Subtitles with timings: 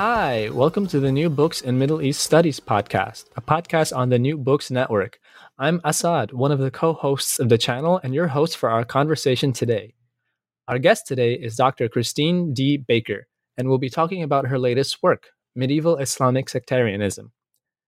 [0.00, 4.18] Hi, welcome to the New Books in Middle East Studies podcast, a podcast on the
[4.20, 5.18] New Books Network.
[5.58, 8.84] I'm Assad, one of the co hosts of the channel, and your host for our
[8.84, 9.94] conversation today.
[10.68, 11.88] Our guest today is Dr.
[11.88, 12.76] Christine D.
[12.76, 13.26] Baker,
[13.56, 17.32] and we'll be talking about her latest work, Medieval Islamic Sectarianism.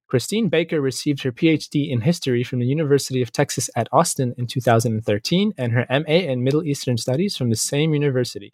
[0.09, 4.49] Christine Baker received her PhD in history from the University of Texas at Austin in
[4.49, 8.53] 2013 and her MA in Middle Eastern Studies from the same university.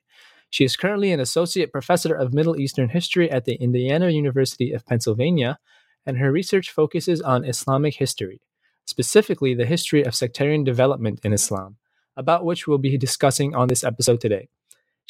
[0.50, 4.86] She is currently an associate professor of Middle Eastern history at the Indiana University of
[4.86, 5.58] Pennsylvania,
[6.06, 8.40] and her research focuses on Islamic history,
[8.86, 11.76] specifically the history of sectarian development in Islam,
[12.16, 14.48] about which we'll be discussing on this episode today.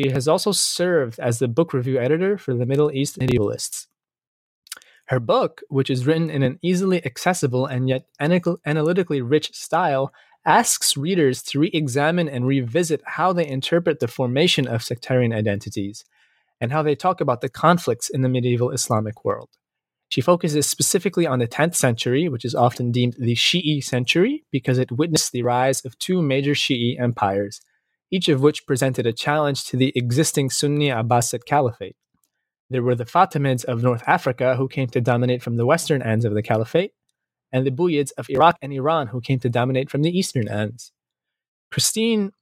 [0.00, 3.86] She has also served as the book review editor for the Middle East Medievalists.
[5.08, 10.12] Her book, which is written in an easily accessible and yet analytically rich style,
[10.46, 16.04] asks readers to re examine and revisit how they interpret the formation of sectarian identities
[16.60, 19.50] and how they talk about the conflicts in the medieval Islamic world.
[20.08, 24.78] She focuses specifically on the 10th century, which is often deemed the Shi'i century because
[24.78, 27.60] it witnessed the rise of two major Shi'i empires,
[28.10, 31.96] each of which presented a challenge to the existing Sunni Abbasid Caliphate.
[32.70, 36.24] There were the Fatimids of North Africa who came to dominate from the western ends
[36.24, 36.92] of the Caliphate,
[37.56, 40.92] and the Buyids of Iraq and Iran, who came to dominate from the eastern ends.
[41.70, 42.32] Christine,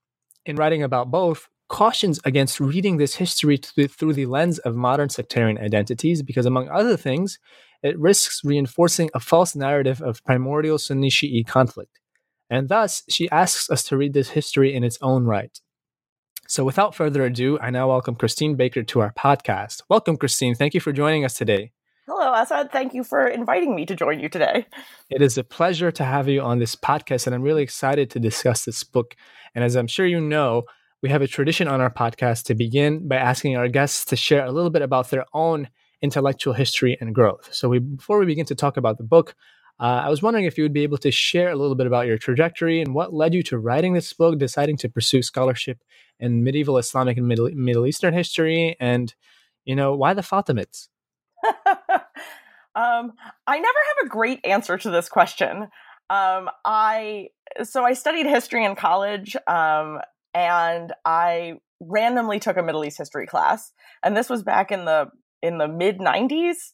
[0.45, 5.57] in writing about both, cautions against reading this history through the lens of modern sectarian
[5.57, 7.39] identities because, among other things,
[7.81, 12.01] it risks reinforcing a false narrative of primordial Sunni Shi'i conflict.
[12.51, 15.61] And thus, she asks us to read this history in its own right.
[16.49, 19.83] So, without further ado, I now welcome Christine Baker to our podcast.
[19.89, 20.57] Welcome, Christine.
[20.57, 21.71] Thank you for joining us today.
[22.07, 22.71] Hello, Assad.
[22.71, 24.67] Thank you for inviting me to join you today.
[25.09, 28.21] It is a pleasure to have you on this podcast, and I'm really excited to
[28.21, 29.17] discuss this book.
[29.55, 30.65] And as I'm sure you know,
[31.03, 34.45] we have a tradition on our podcast to begin by asking our guests to share
[34.45, 35.69] a little bit about their own
[36.03, 37.49] intellectual history and growth.
[37.55, 39.35] So, we, before we begin to talk about the book,
[39.81, 42.07] uh, I was wondering if you would be able to share a little bit about
[42.07, 45.79] your trajectory and what led you to writing this book, deciding to pursue scholarship
[46.21, 49.15] in medieval Islamic and Middle, Middle Eastern history, and
[49.65, 50.89] you know why the Fatimids.
[52.75, 53.13] um,
[53.47, 55.69] I never have a great answer to this question.
[56.11, 57.29] Um, I
[57.63, 60.01] so I studied history in college, um,
[60.35, 63.73] and I randomly took a Middle East history class,
[64.03, 65.07] and this was back in the
[65.43, 66.73] in the mid '90s,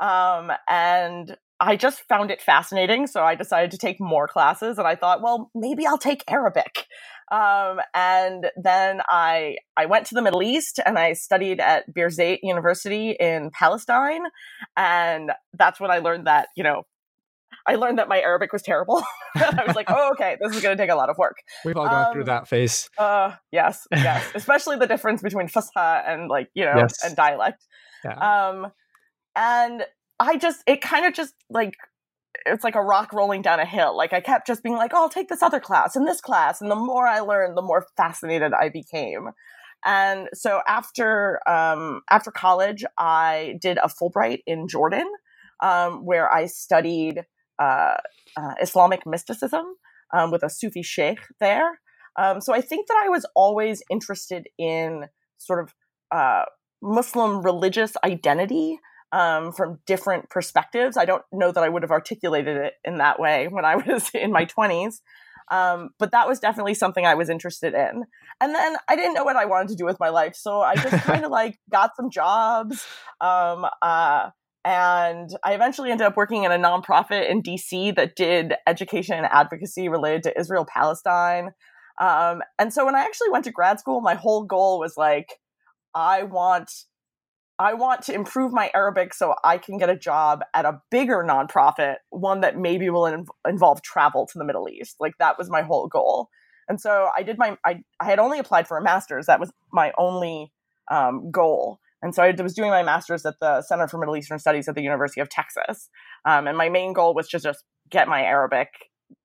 [0.00, 3.06] um, and I just found it fascinating.
[3.06, 6.86] So I decided to take more classes, and I thought, well, maybe I'll take Arabic.
[7.30, 12.40] Um, and then I I went to the Middle East and I studied at Birzeit
[12.42, 14.22] University in Palestine,
[14.76, 16.84] and that's when I learned that you know
[17.66, 19.02] I learned that my Arabic was terrible.
[19.36, 21.36] I was like, oh, okay, this is going to take a lot of work.
[21.64, 22.88] We've all gone um, through that phase.
[22.98, 27.04] Uh, yes, yes, especially the difference between Fusha and like you know yes.
[27.04, 27.66] and dialect.
[28.04, 28.48] Yeah.
[28.48, 28.72] Um,
[29.36, 29.84] and
[30.18, 31.74] I just it kind of just like
[32.46, 33.96] it's like a rock rolling down a hill.
[33.96, 36.60] Like I kept just being like, oh, I'll take this other class and this class.
[36.60, 39.30] And the more I learned, the more fascinated I became.
[39.84, 45.10] And so after um, after college, I did a Fulbright in Jordan,
[45.60, 47.24] um, where I studied
[47.58, 47.96] uh,
[48.36, 49.64] uh, Islamic mysticism
[50.12, 51.80] um, with a Sufi sheikh there.
[52.16, 55.06] Um, so I think that I was always interested in
[55.38, 55.74] sort of
[56.10, 56.44] uh,
[56.82, 58.78] Muslim religious identity
[59.12, 60.96] um, from different perspectives.
[60.96, 64.10] I don't know that I would have articulated it in that way when I was
[64.14, 65.00] in my 20s.
[65.50, 68.04] Um, but that was definitely something I was interested in.
[68.40, 70.36] And then I didn't know what I wanted to do with my life.
[70.36, 72.86] So I just kind of like got some jobs.
[73.20, 74.30] Um, uh,
[74.64, 79.26] and I eventually ended up working in a nonprofit in DC that did education and
[79.26, 81.50] advocacy related to Israel Palestine.
[82.00, 85.34] Um, and so when I actually went to grad school, my whole goal was like,
[85.94, 86.70] I want
[87.60, 91.22] I want to improve my Arabic so I can get a job at a bigger
[91.22, 94.96] nonprofit, one that maybe will in- involve travel to the Middle East.
[94.98, 96.30] Like that was my whole goal.
[96.70, 99.26] And so I did my, I, I had only applied for a master's.
[99.26, 100.50] That was my only
[100.90, 101.80] um, goal.
[102.00, 104.74] And so I was doing my master's at the Center for Middle Eastern Studies at
[104.74, 105.90] the University of Texas.
[106.24, 108.68] Um, and my main goal was to just get my Arabic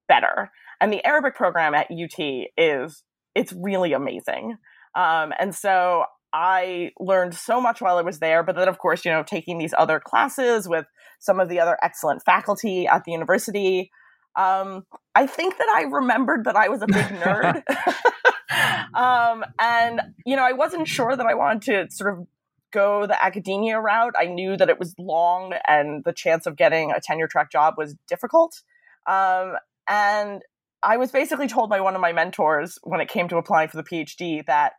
[0.10, 0.52] better.
[0.82, 2.20] And the Arabic program at UT
[2.58, 3.02] is
[3.34, 4.58] it's really amazing.
[4.94, 6.06] Um, and so
[6.36, 8.44] I learned so much while I was there.
[8.44, 10.86] But then, of course, you know, taking these other classes with
[11.20, 13.90] some of the other excellent faculty at the university,
[14.36, 14.86] um,
[15.16, 17.64] I think that I remembered that I was a big nerd.
[18.94, 22.28] um, and, you know, I wasn't sure that I wanted to sort of
[22.74, 24.16] go the academia route.
[24.20, 27.76] I knew that it was long and the chance of getting a tenure track job
[27.78, 28.62] was difficult.
[29.08, 29.54] Um,
[29.88, 30.42] and
[30.84, 33.78] I was basically told by one of my mentors when it came to applying for
[33.78, 34.74] the PhD that,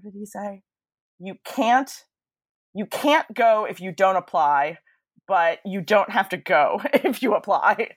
[0.00, 0.62] what did he say?
[1.20, 1.90] You can't,
[2.74, 4.78] you can't go if you don't apply,
[5.28, 7.90] but you don't have to go if you apply.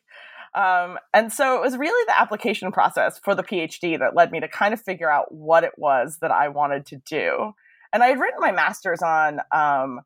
[0.55, 4.39] Um, and so it was really the application process for the PhD that led me
[4.39, 7.53] to kind of figure out what it was that I wanted to do.
[7.91, 10.01] And I had written my master's on um,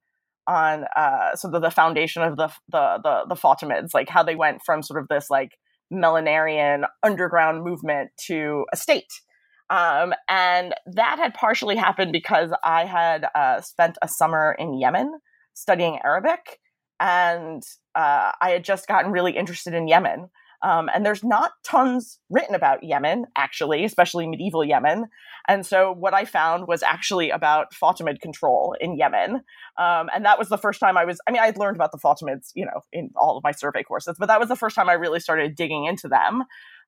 [0.47, 4.35] on uh, sort of the foundation of the, the the the Fatimids, like how they
[4.35, 5.57] went from sort of this like
[5.91, 9.21] millenarian underground movement to a state.
[9.69, 15.19] Um, and that had partially happened because I had uh, spent a summer in Yemen
[15.53, 16.59] studying Arabic,
[16.99, 17.63] and
[17.95, 20.29] uh, I had just gotten really interested in Yemen.
[20.63, 25.05] Um, and there's not tons written about Yemen, actually, especially medieval Yemen.
[25.47, 29.41] And so what I found was actually about Fatimid control in Yemen.
[29.77, 31.99] Um, and that was the first time I was, I mean, I'd learned about the
[31.99, 34.89] Fatimids, you know, in all of my survey courses, but that was the first time
[34.89, 36.43] I really started digging into them.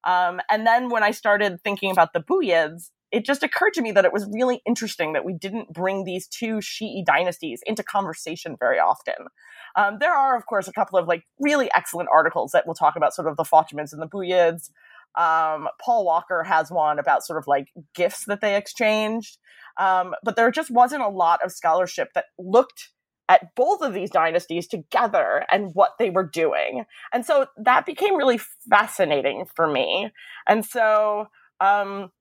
[0.05, 3.91] Um, and then when I started thinking about the Buyids, it just occurred to me
[3.91, 8.55] that it was really interesting that we didn't bring these two Shi'i dynasties into conversation
[8.59, 9.27] very often.
[9.75, 12.95] Um, there are, of course, a couple of like really excellent articles that will talk
[12.95, 14.69] about sort of the Fatimids and the Buyids.
[15.17, 19.37] Um, Paul Walker has one about sort of like gifts that they exchanged.
[19.79, 22.89] Um, but there just wasn't a lot of scholarship that looked
[23.29, 26.85] at both of these dynasties together and what they were doing.
[27.13, 28.39] And so that became really
[28.69, 30.09] fascinating for me.
[30.47, 31.27] And so
[31.61, 32.11] um,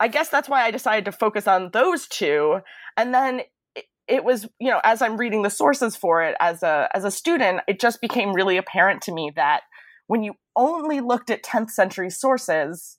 [0.00, 2.60] I guess that's why I decided to focus on those two.
[2.96, 3.42] And then
[3.74, 7.04] it, it was, you know, as I'm reading the sources for it as a as
[7.04, 9.60] a student, it just became really apparent to me that
[10.06, 12.98] when you only looked at 10th century sources,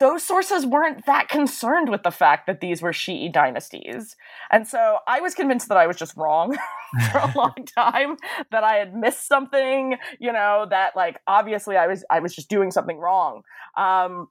[0.00, 4.16] those sources weren't that concerned with the fact that these were Shi'i dynasties.
[4.50, 6.56] And so I was convinced that I was just wrong
[7.12, 8.16] for a long time,
[8.50, 12.48] that I had missed something, you know, that like obviously I was I was just
[12.48, 13.42] doing something wrong.
[13.76, 14.28] Um,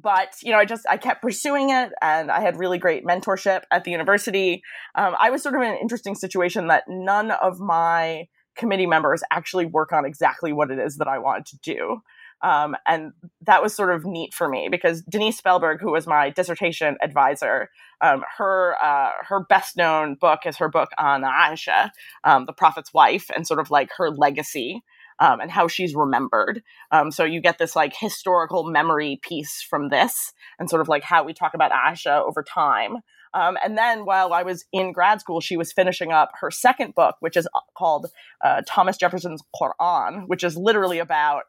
[0.00, 3.62] but you know, I just I kept pursuing it, and I had really great mentorship
[3.72, 4.62] at the university.
[4.94, 9.22] Um, I was sort of in an interesting situation that none of my committee members
[9.32, 12.02] actually work on exactly what it is that I wanted to do.
[12.42, 13.12] Um, and
[13.42, 17.70] that was sort of neat for me because Denise Spellberg, who was my dissertation advisor,
[18.00, 21.90] um, her uh, her best known book is her book on Aisha,
[22.24, 24.82] um, the Prophet's wife, and sort of like her legacy.
[25.20, 26.62] Um, and how she's remembered.
[26.92, 31.02] Um, so you get this like historical memory piece from this, and sort of like
[31.02, 32.98] how we talk about Aisha over time.
[33.34, 36.94] Um, and then while I was in grad school, she was finishing up her second
[36.94, 38.06] book, which is uh, called
[38.44, 41.44] uh, Thomas Jefferson's Quran, which is literally about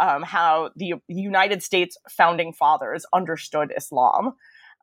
[0.00, 4.34] um, how the United States founding fathers understood Islam,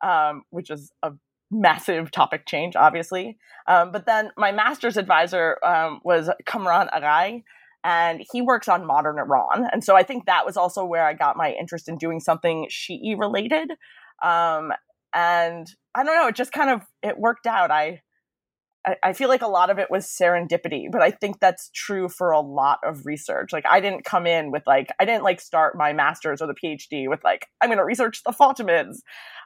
[0.02, 1.12] um, which is a
[1.50, 3.36] massive topic change, obviously.
[3.66, 7.44] Um, but then my master's advisor um, was Kamran Aghaie,
[7.84, 9.68] and he works on modern Iran.
[9.72, 12.68] And so I think that was also where I got my interest in doing something
[12.70, 13.72] Shi'i related.
[14.22, 14.72] Um,
[15.14, 17.70] and I don't know, it just kind of it worked out.
[17.70, 18.00] I
[19.02, 22.32] I, feel like a lot of it was serendipity, but I think that's true for
[22.32, 23.52] a lot of research.
[23.52, 26.54] Like I didn't come in with like I didn't like start my master's or the
[26.54, 28.96] PhD with like I'm going to research the Fatimids.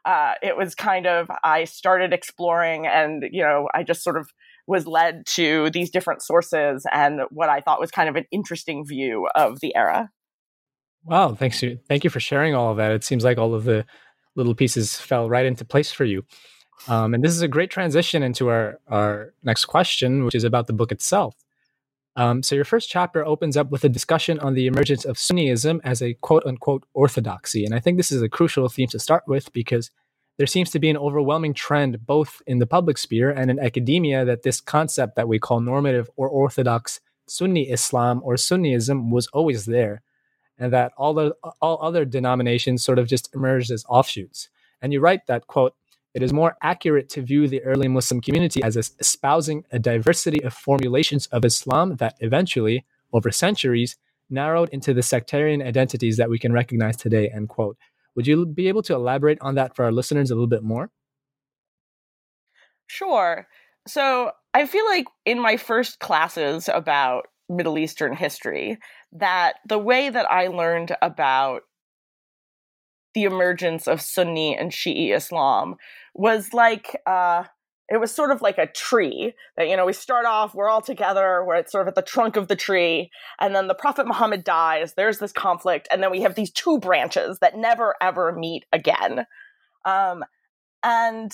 [0.05, 4.31] Uh, it was kind of I started exploring, and you know I just sort of
[4.67, 8.85] was led to these different sources and what I thought was kind of an interesting
[8.85, 10.11] view of the era.
[11.05, 11.79] Wow, thanks you.
[11.89, 12.91] Thank you for sharing all of that.
[12.91, 13.87] It seems like all of the
[14.37, 16.25] little pieces fell right into place for you.
[16.89, 20.67] Um, and this is a great transition into our, our next question, which is about
[20.67, 21.35] the book itself.
[22.17, 25.81] Um, so, your first chapter opens up with a discussion on the emergence of Sunniism
[25.85, 27.65] as a quote unquote orthodoxy.
[27.65, 29.91] And I think this is a crucial theme to start with because
[30.39, 34.25] there seems to be an overwhelming trend, both in the public sphere and in academia,
[34.25, 39.67] that this concept that we call normative or orthodox Sunni Islam or Sunniism was always
[39.67, 40.03] there,
[40.59, 44.49] and that all, the, all other denominations sort of just emerged as offshoots.
[44.81, 45.75] And you write that, quote,
[46.15, 50.55] it is more accurate to view the early Muslim community as espousing a diversity of
[50.55, 53.97] formulations of Islam that eventually, over centuries,
[54.31, 57.29] narrowed into the sectarian identities that we can recognize today.
[57.29, 57.77] End quote.
[58.15, 60.91] Would you be able to elaborate on that for our listeners a little bit more?
[62.87, 63.47] Sure.
[63.87, 68.79] So I feel like in my first classes about Middle Eastern history,
[69.13, 71.63] that the way that I learned about
[73.15, 75.77] the emergence of Sunni and Shi'i Islam
[76.15, 77.45] was like uh,
[77.89, 80.81] it was sort of like a tree that you know we start off we're all
[80.81, 83.11] together we're at sort of at the trunk of the tree
[83.41, 86.79] and then the prophet muhammad dies there's this conflict and then we have these two
[86.79, 89.27] branches that never ever meet again.
[89.85, 90.25] Um,
[90.83, 91.33] and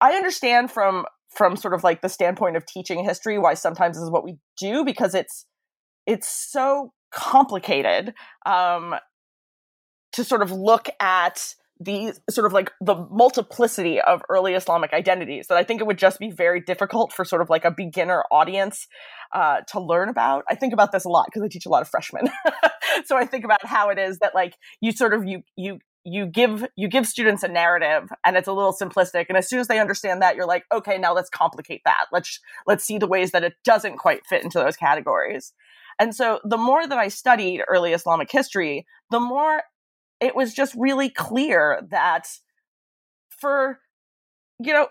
[0.00, 4.04] i understand from from sort of like the standpoint of teaching history why sometimes this
[4.04, 5.46] is what we do because it's
[6.06, 8.14] it's so complicated
[8.44, 8.94] um,
[10.12, 15.46] to sort of look at the sort of like the multiplicity of early Islamic identities
[15.48, 18.22] that I think it would just be very difficult for sort of like a beginner
[18.30, 18.86] audience
[19.34, 20.44] uh, to learn about.
[20.48, 22.30] I think about this a lot because I teach a lot of freshmen.
[23.04, 26.24] so I think about how it is that like you sort of you you you
[26.24, 29.26] give you give students a narrative and it's a little simplistic.
[29.28, 32.06] And as soon as they understand that you're like okay now let's complicate that.
[32.12, 35.52] Let's let's see the ways that it doesn't quite fit into those categories.
[35.98, 39.62] And so the more that i studied early islamic history the more
[40.20, 42.26] it was just really clear that
[43.28, 43.80] for,
[44.58, 44.88] you know,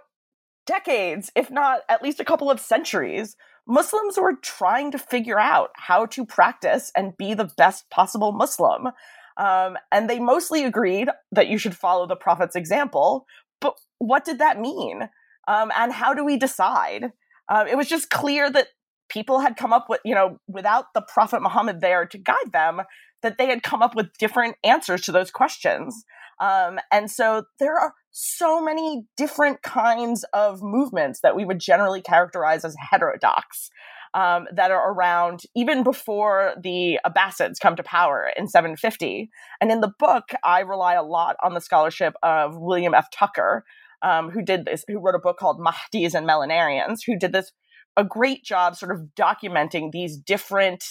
[0.65, 3.36] decades, if not at least a couple of centuries,
[3.67, 8.89] Muslims were trying to figure out how to practice and be the best possible Muslim.
[9.38, 13.25] Um, and they mostly agreed that you should follow the Prophet's example.
[13.62, 15.10] But what did that mean?
[15.48, 17.12] Um, and how do we decide?
[17.50, 18.68] Uh, it was just clear that
[19.10, 22.82] people had come up with, you know, without the Prophet Muhammad there to guide them,
[23.22, 26.06] that they had come up with different answers to those questions.
[26.39, 32.01] Um, and so there are so many different kinds of movements that we would generally
[32.01, 33.70] characterize as heterodox.
[34.15, 39.29] Um, that are around even before the Abbasids come to power in 750.
[39.60, 43.07] And in the book, I rely a lot on the scholarship of William F.
[43.12, 43.65] Tucker,
[44.01, 47.51] um, who did this, who wrote a book called Mahdis and Millenarians, who did this
[47.98, 50.84] a great job sort of documenting these different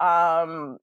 [0.00, 0.78] um,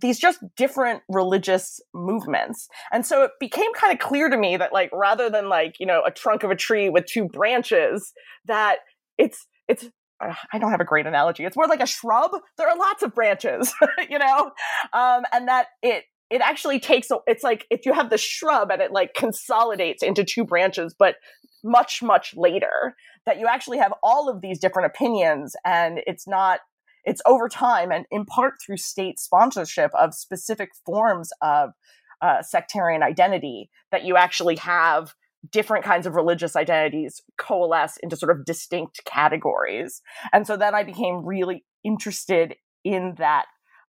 [0.00, 2.68] these just different religious movements.
[2.92, 5.86] And so it became kind of clear to me that like rather than like, you
[5.86, 8.12] know, a trunk of a tree with two branches,
[8.44, 8.78] that
[9.16, 9.88] it's it's
[10.20, 11.44] I don't have a great analogy.
[11.44, 12.30] It's more like a shrub.
[12.56, 13.72] There are lots of branches,
[14.10, 14.50] you know,
[14.92, 17.08] um, and that it it actually takes.
[17.26, 21.16] It's like if you have the shrub and it like consolidates into two branches, but
[21.62, 22.94] much much later.
[23.26, 26.60] That you actually have all of these different opinions, and it's not
[27.04, 31.70] it's over time and in part through state sponsorship of specific forms of
[32.20, 35.14] uh, sectarian identity that you actually have
[35.50, 40.02] different kinds of religious identities coalesce into sort of distinct categories.
[40.32, 43.46] And so then I became really interested in that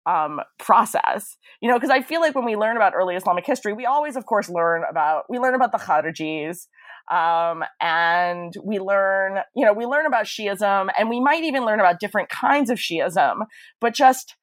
[0.07, 3.73] um, process, you know, because I feel like when we learn about early Islamic history,
[3.73, 6.67] we always, of course, learn about we learn about the Kharijis,
[7.11, 11.81] um, and we learn, you know, we learn about Shiism, and we might even learn
[11.81, 13.47] about different kinds of Shiism,
[13.81, 14.35] but just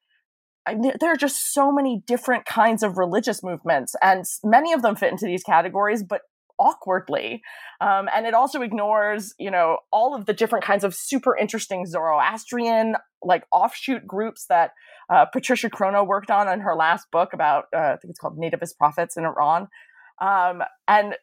[0.67, 4.95] I, there are just so many different kinds of religious movements, and many of them
[4.95, 6.21] fit into these categories, but
[6.59, 7.41] awkwardly.
[7.81, 11.85] Um, and it also ignores, you know, all of the different kinds of super interesting
[11.85, 14.71] Zoroastrian like offshoot groups that
[15.09, 18.37] uh, Patricia Crone worked on in her last book about, uh, I think it's called
[18.37, 19.67] Nativist Prophets in Iran.
[20.21, 21.15] Um, and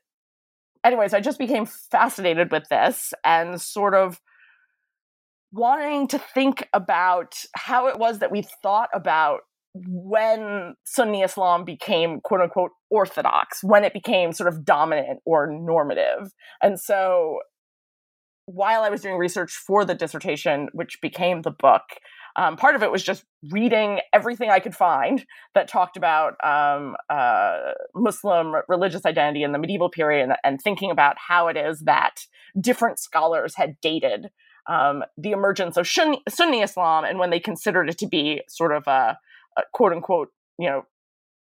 [0.84, 4.20] anyways, I just became fascinated with this and sort of
[5.52, 9.40] wanting to think about how it was that we thought about
[9.74, 16.32] when Sunni Islam became quote unquote orthodox, when it became sort of dominant or normative.
[16.62, 17.38] And so
[18.46, 21.82] while I was doing research for the dissertation, which became the book,
[22.36, 25.24] um, part of it was just reading everything I could find
[25.54, 30.90] that talked about um, uh, Muslim religious identity in the medieval period and, and, thinking
[30.90, 32.26] about how it is that
[32.58, 34.30] different scholars had dated
[34.66, 38.72] um, the emergence of Sunni, Sunni, Islam and when they considered it to be sort
[38.72, 39.18] of a,
[39.56, 40.28] a quote unquote,
[40.59, 40.82] you know,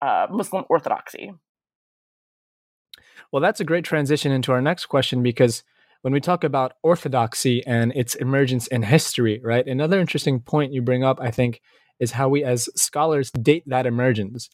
[0.02, 1.32] uh, Muslim orthodoxy.
[3.32, 5.64] Well, that's a great transition into our next question because
[6.02, 9.66] when we talk about orthodoxy and its emergence in history, right?
[9.66, 11.62] Another interesting point you bring up, I think,
[12.00, 14.50] is how we as scholars date that emergence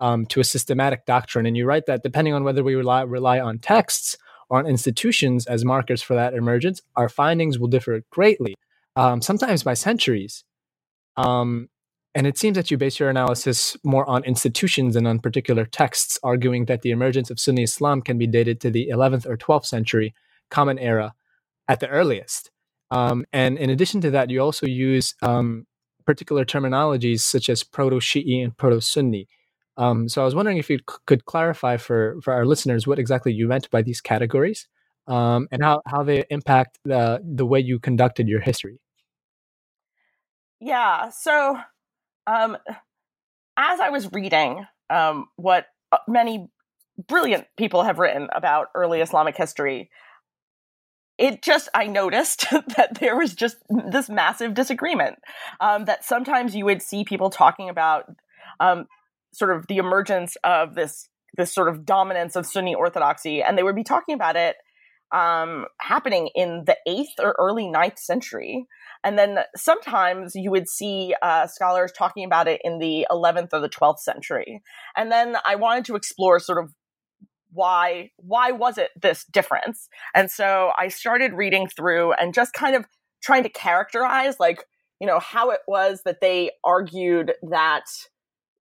[0.00, 1.44] um, to a systematic doctrine.
[1.46, 4.16] And you write that depending on whether we rely, rely on texts
[4.48, 8.54] or on institutions as markers for that emergence, our findings will differ greatly,
[8.96, 10.44] um, sometimes by centuries.
[11.16, 11.68] Um,
[12.14, 16.18] and it seems that you base your analysis more on institutions than on particular texts,
[16.22, 19.66] arguing that the emergence of Sunni Islam can be dated to the 11th or 12th
[19.66, 20.14] century,
[20.50, 21.14] Common Era
[21.68, 22.50] at the earliest.
[22.90, 25.66] Um, and in addition to that, you also use um,
[26.04, 29.26] particular terminologies such as Proto Shi'i and Proto Sunni.
[29.78, 32.98] Um, so I was wondering if you c- could clarify for, for our listeners what
[32.98, 34.68] exactly you meant by these categories
[35.06, 38.80] um, and how, how they impact the, the way you conducted your history.
[40.60, 41.08] Yeah.
[41.08, 41.58] So
[42.26, 42.56] um,
[43.56, 46.48] as I was reading um, what uh, many
[47.08, 49.90] brilliant people have written about early Islamic history.
[51.18, 55.16] It just, I noticed that there was just this massive disagreement.
[55.60, 58.04] Um, that sometimes you would see people talking about
[58.60, 58.86] um,
[59.32, 63.62] sort of the emergence of this this sort of dominance of Sunni orthodoxy, and they
[63.62, 64.56] would be talking about it
[65.12, 68.66] um, happening in the eighth or early ninth century.
[69.04, 73.60] And then sometimes you would see uh, scholars talking about it in the 11th or
[73.60, 74.62] the 12th century.
[74.96, 76.72] And then I wanted to explore sort of
[77.52, 79.88] why why was it this difference?
[80.14, 82.86] And so i started reading through and just kind of
[83.22, 84.64] trying to characterize like
[85.00, 87.84] you know how it was that they argued that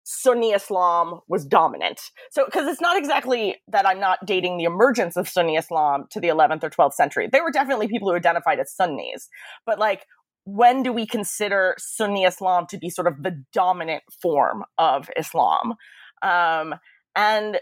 [0.04, 2.02] sunni islam was dominant.
[2.32, 6.20] So because it's not exactly that i'm not dating the emergence of sunni islam to
[6.20, 7.30] the 11th or 12th century.
[7.32, 9.30] There were definitely people who identified as sunnis.
[9.66, 10.06] But like
[10.46, 15.76] when do we consider sunni islam to be sort of the dominant form of islam
[16.22, 16.76] um,
[17.16, 17.60] and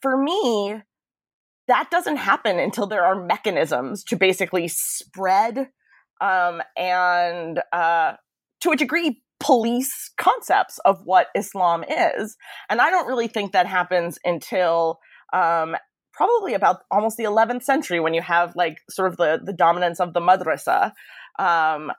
[0.00, 0.82] for me,
[1.68, 5.68] that doesn't happen until there are mechanisms to basically spread
[6.20, 8.14] um, and, uh,
[8.60, 12.36] to a degree, police concepts of what Islam is.
[12.70, 15.00] And I don't really think that happens until
[15.32, 15.76] um,
[16.12, 19.98] probably about almost the 11th century when you have like sort of the, the dominance
[19.98, 20.92] of the madrasa.
[21.38, 21.90] Um,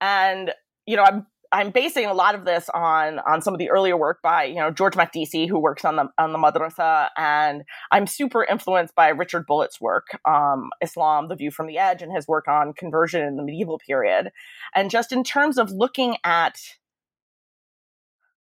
[0.00, 0.52] and,
[0.86, 3.96] you know, I'm I'm basing a lot of this on on some of the earlier
[3.96, 8.06] work by you know George Makdisi, who works on the on the madrasa, and I'm
[8.06, 12.28] super influenced by Richard Bulliet's work, um, Islam: The View from the Edge, and his
[12.28, 14.30] work on conversion in the medieval period,
[14.74, 16.56] and just in terms of looking at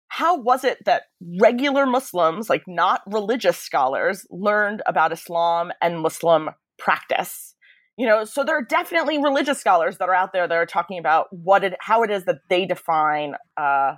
[0.09, 1.03] how was it that
[1.41, 7.54] regular Muslims, like not religious scholars, learned about Islam and Muslim practice
[7.97, 10.99] you know so there are definitely religious scholars that are out there that are talking
[10.99, 13.95] about what it how it is that they define uh,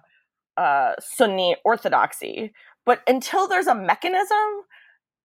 [0.56, 2.52] uh, sunni orthodoxy.
[2.84, 4.62] But until there's a mechanism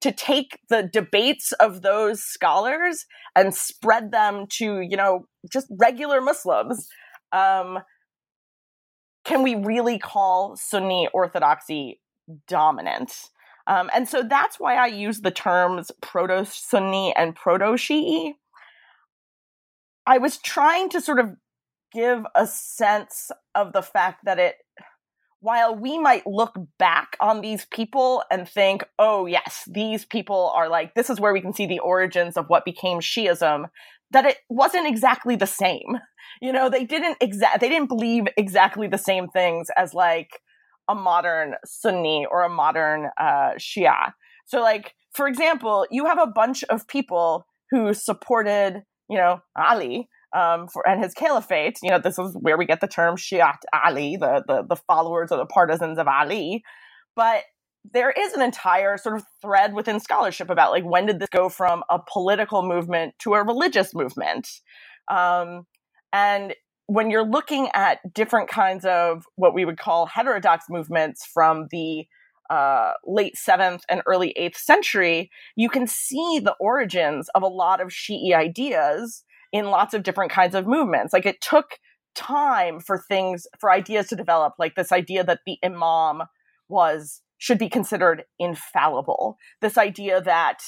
[0.02, 6.22] to take the debates of those scholars and spread them to you know just regular
[6.22, 6.88] muslims
[7.32, 7.80] um,
[9.24, 12.00] can we really call sunni orthodoxy
[12.48, 13.14] dominant?
[13.68, 18.34] Um, and so that's why I use the terms proto Sunni and proto Shi'i
[20.06, 21.32] I was trying to sort of
[21.94, 24.56] give a sense of the fact that it
[25.42, 30.70] while we might look back on these people and think, oh, yes, these people are
[30.70, 33.66] like, this is where we can see the origins of what became Shiism,
[34.12, 35.98] that it wasn't exactly the same.
[36.42, 40.30] You know, they didn't exact, they didn't believe exactly the same things as like
[40.88, 44.14] a modern Sunni or a modern uh, Shia.
[44.46, 50.08] So, like, for example, you have a bunch of people who supported you know, Ali
[50.36, 51.78] um, for, and his caliphate.
[51.84, 55.32] You know, this is where we get the term Shiat Ali, the, the, the followers
[55.32, 56.64] or the partisans of Ali.
[57.16, 57.44] But
[57.94, 61.50] there is an entire sort of thread within scholarship about like when did this go
[61.50, 64.48] from a political movement to a religious movement?
[65.10, 65.66] Um,
[66.14, 66.56] and
[66.88, 72.06] when you're looking at different kinds of what we would call heterodox movements from the
[72.52, 77.80] uh, late seventh and early eighth century, you can see the origins of a lot
[77.80, 81.14] of Shi'i ideas in lots of different kinds of movements.
[81.14, 81.80] Like it took
[82.14, 86.24] time for things, for ideas to develop, like this idea that the imam
[86.68, 89.38] was should be considered infallible.
[89.62, 90.60] This idea that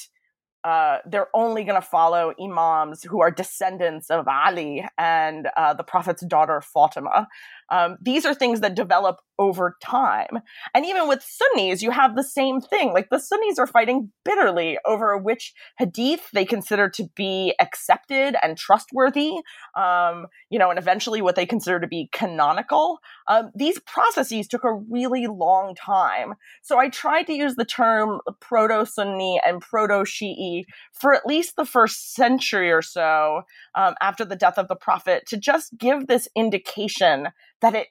[0.63, 5.83] uh, they're only going to follow imams who are descendants of Ali and uh, the
[5.83, 7.27] Prophet's daughter Fatima.
[7.69, 10.39] Um, these are things that develop over time.
[10.73, 12.93] And even with Sunnis, you have the same thing.
[12.93, 18.57] Like the Sunnis are fighting bitterly over which hadith they consider to be accepted and
[18.57, 19.31] trustworthy,
[19.75, 22.99] um, you know, and eventually what they consider to be canonical.
[23.27, 26.33] Um, these processes took a really long time.
[26.61, 31.55] So I tried to use the term proto Sunni and proto Shi'i for at least
[31.55, 33.41] the first century or so
[33.75, 37.27] um, after the death of the Prophet to just give this indication
[37.63, 37.87] that it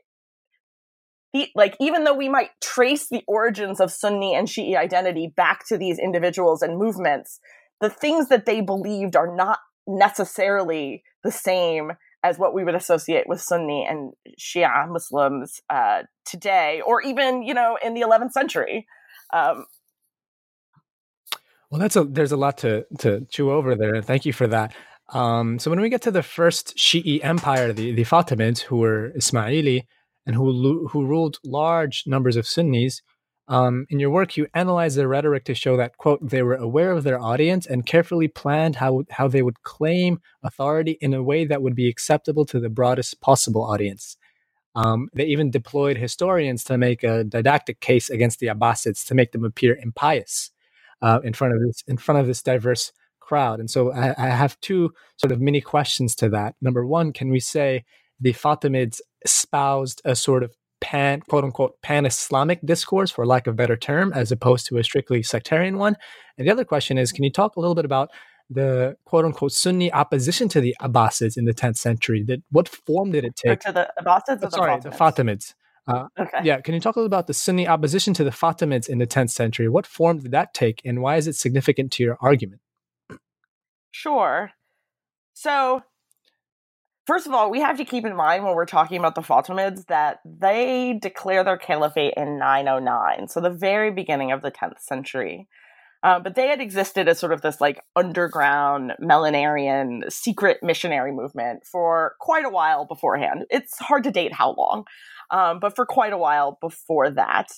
[1.54, 5.78] like even though we might trace the origins of Sunni and Shi'i identity back to
[5.78, 7.40] these individuals and movements,
[7.80, 13.24] the things that they believed are not necessarily the same as what we would associate
[13.26, 18.87] with Sunni and Shia Muslims uh, today, or even you know in the 11th century.
[19.32, 19.64] Um,
[21.70, 24.46] well, that's a there's a lot to to chew over there, and thank you for
[24.48, 24.74] that.
[25.12, 29.12] Um, so when we get to the first Shi'i empire, the the Fatimids, who were
[29.16, 29.85] Ismaili,
[30.27, 33.03] and who, who ruled large numbers of Sunnis,
[33.48, 36.92] um, in your work, you analyze their rhetoric to show that, quote, they were aware
[36.92, 41.44] of their audience and carefully planned how, how they would claim authority in a way
[41.46, 44.16] that would be acceptable to the broadest possible audience.
[44.75, 49.33] Um, they even deployed historians to make a didactic case against the Abbasids to make
[49.33, 50.51] them appear impious.
[51.03, 52.92] uh, in front of this in front of this diverse
[53.33, 53.61] crowd.
[53.61, 56.55] And so I, I have two sort of mini questions to that.
[56.61, 57.83] Number one, can we say
[58.21, 63.55] the Fatimids espoused a sort of pan quote unquote pan Islamic discourse, for lack of
[63.55, 65.97] a better term, as opposed to a strictly sectarian one?
[66.37, 68.11] And the other question is, can you talk a little bit about
[68.51, 72.23] the quote unquote Sunni opposition to the Abbasids in the 10th century?
[72.29, 73.53] That what form did it take?
[73.53, 74.40] Or to the Abbasids?
[74.42, 75.55] Oh, sorry, the Fatimids.
[75.88, 76.40] Uh, okay.
[76.45, 79.07] Yeah, can you talk a little about the Sunni opposition to the Fatimids in the
[79.07, 79.71] 10th century?
[79.71, 82.62] What form did that take, and why is it significant to your argument?
[83.92, 84.50] Sure.
[85.35, 85.83] So,
[87.07, 89.87] first of all, we have to keep in mind when we're talking about the Fatimids
[89.87, 95.46] that they declare their caliphate in 909, so the very beginning of the 10th century.
[96.02, 101.64] Uh, but they had existed as sort of this like underground millenarian secret missionary movement
[101.64, 103.44] for quite a while beforehand.
[103.50, 104.85] It's hard to date how long,
[105.31, 107.52] um, but for quite a while before that.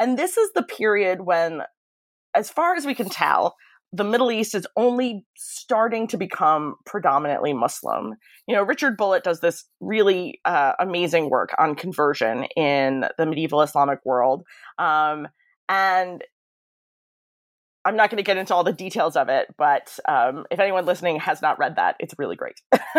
[0.00, 1.62] And this is the period when,
[2.34, 3.54] as far as we can tell,
[3.94, 8.14] the Middle East is only starting to become predominantly Muslim.
[8.48, 13.62] You know, Richard Bulliet does this really uh, amazing work on conversion in the medieval
[13.62, 14.42] Islamic world.
[14.78, 15.28] Um,
[15.68, 16.24] and
[17.84, 20.86] I'm not going to get into all the details of it, but um, if anyone
[20.86, 22.60] listening has not read that, it's really great.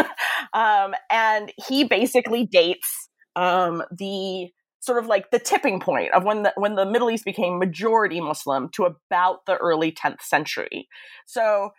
[0.54, 4.50] um, and he basically dates um, the
[4.86, 8.22] sort of like the tipping point of when the when the Middle East became majority
[8.22, 10.88] Muslim to about the early 10th century.
[11.26, 11.72] So,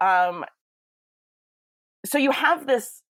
[0.00, 0.44] um,
[2.04, 3.02] so you have this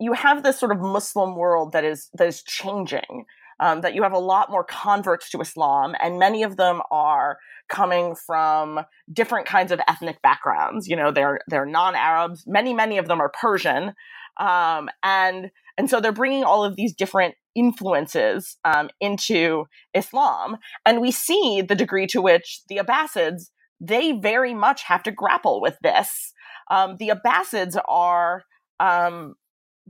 [0.00, 3.26] you have this sort of Muslim world that is that is changing
[3.60, 7.38] um, that you have a lot more converts to Islam, and many of them are
[7.68, 8.80] coming from
[9.12, 10.86] different kinds of ethnic backgrounds.
[10.86, 12.44] You know, they're they're non-Arabs.
[12.46, 13.94] Many many of them are Persian,
[14.38, 21.00] um, and and so they're bringing all of these different influences um, into Islam, and
[21.00, 25.78] we see the degree to which the Abbasids they very much have to grapple with
[25.82, 26.32] this.
[26.70, 28.42] Um, the Abbasids are
[28.80, 29.34] um,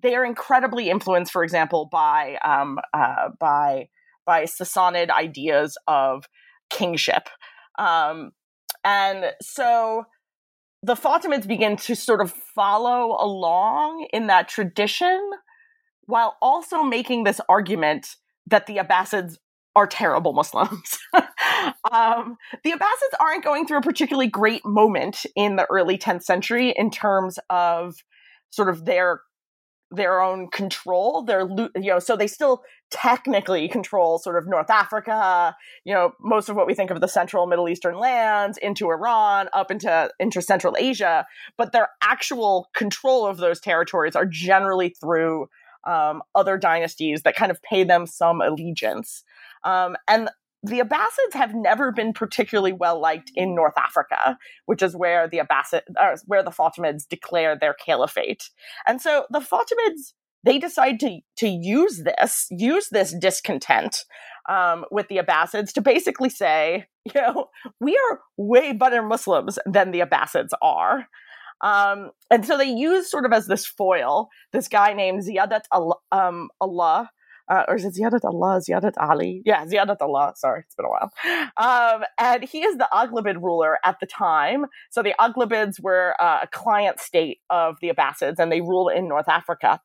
[0.00, 3.88] they are incredibly influenced, for example, by um, uh, by
[4.26, 6.26] by Sassanid ideas of
[6.70, 7.28] kingship,
[7.78, 8.33] um,
[8.85, 10.04] and so
[10.83, 15.31] the Fatimids begin to sort of follow along in that tradition,
[16.09, 18.16] while also making this argument
[18.47, 19.37] that the Abbasids
[19.77, 20.99] are terrible Muslims.
[21.92, 26.75] um, the Abbasids aren't going through a particularly great moment in the early 10th century
[26.77, 27.97] in terms of
[28.51, 29.21] sort of their
[29.90, 31.23] their own control.
[31.23, 36.51] They're, you know, so they still technically control sort of North Africa, you know, most
[36.51, 40.42] of what we think of the central Middle Eastern lands into Iran, up into, into
[40.42, 41.27] Central Asia.
[41.57, 45.49] But their actual control of those territories are generally through
[45.88, 49.24] um, other dynasties that kind of pay them some allegiance.
[49.64, 50.29] Um, and
[50.62, 55.38] the Abbasids have never been particularly well liked in North Africa, which is where the
[55.38, 55.83] Abbasid,
[56.27, 58.51] where the Fatimids declare their caliphate.
[58.87, 60.12] And so the Fatimids
[60.44, 64.05] they decide to to use this, use this discontent
[64.48, 67.46] um, with the Abbasids to basically say, you know,
[67.81, 71.07] we are way better Muslims than the Abbasids are.
[71.61, 75.97] Um, and so they use sort of as this foil this guy named Ziyadat Allah,
[76.12, 77.11] um, Allah
[77.49, 79.42] uh, or is it Ziyadat Allah, Ziyadat Ali?
[79.44, 80.35] Yeah, Ziyadat Allah.
[80.37, 81.11] Sorry, it's been a while.
[81.57, 84.66] Um, and he is the Aghlabid ruler at the time.
[84.90, 89.09] So the Aghlabids were uh, a client state of the Abbasids, and they rule in
[89.09, 89.81] North Africa.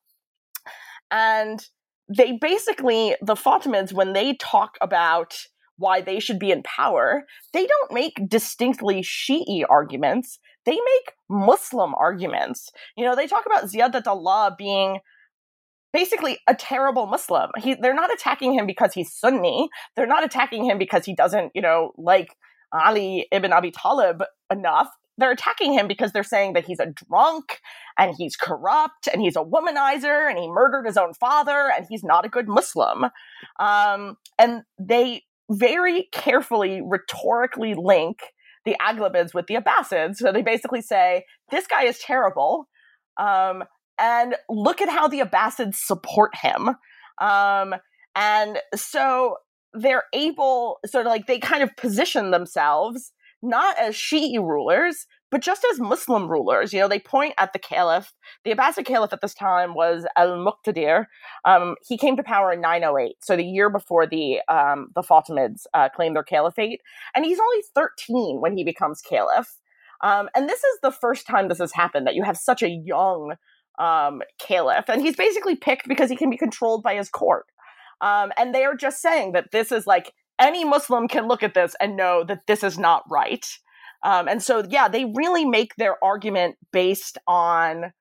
[1.09, 1.65] And
[2.09, 5.35] they basically, the Fatimids, when they talk about
[5.77, 10.37] why they should be in power, they don't make distinctly Shi'i arguments.
[10.65, 12.71] They make Muslim arguments.
[12.95, 14.99] You know, they talk about Ziyadat Allah being
[15.91, 17.51] basically a terrible Muslim.
[17.57, 19.69] He, they're not attacking him because he's Sunni.
[19.95, 22.35] They're not attacking him because he doesn't, you know, like
[22.73, 24.89] Ali ibn Abi Talib enough.
[25.17, 27.59] They're attacking him because they're saying that he's a drunk
[27.99, 32.03] and he's corrupt and he's a womanizer and he murdered his own father and he's
[32.03, 33.05] not a good Muslim.
[33.59, 38.21] Um, and they very carefully rhetorically link
[38.65, 40.17] the Aghlabids with the Abbasids.
[40.17, 42.67] So they basically say, this guy is terrible.
[43.17, 43.63] Um,
[43.99, 46.69] and look at how the Abbasids support him.
[47.21, 47.75] Um,
[48.15, 49.37] and so
[49.73, 53.11] they're able, sort of like they kind of position themselves
[53.43, 56.71] not as Shi'i rulers, but just as Muslim rulers.
[56.71, 58.13] You know, they point at the caliph.
[58.45, 61.07] The Abbasid caliph at this time was Al Muqtadir.
[61.43, 65.65] Um, he came to power in 908, so the year before the um, the Fatimids
[65.73, 66.81] uh, claimed their caliphate,
[67.15, 69.57] and he's only 13 when he becomes caliph.
[70.01, 72.69] Um, and this is the first time this has happened that you have such a
[72.69, 73.33] young
[73.79, 77.47] um, caliph, and he's basically picked because he can be controlled by his court.
[78.01, 81.55] Um, and they are just saying that this is like any Muslim can look at
[81.55, 83.47] this and know that this is not right.
[84.03, 87.93] Um, and so, yeah, they really make their argument based on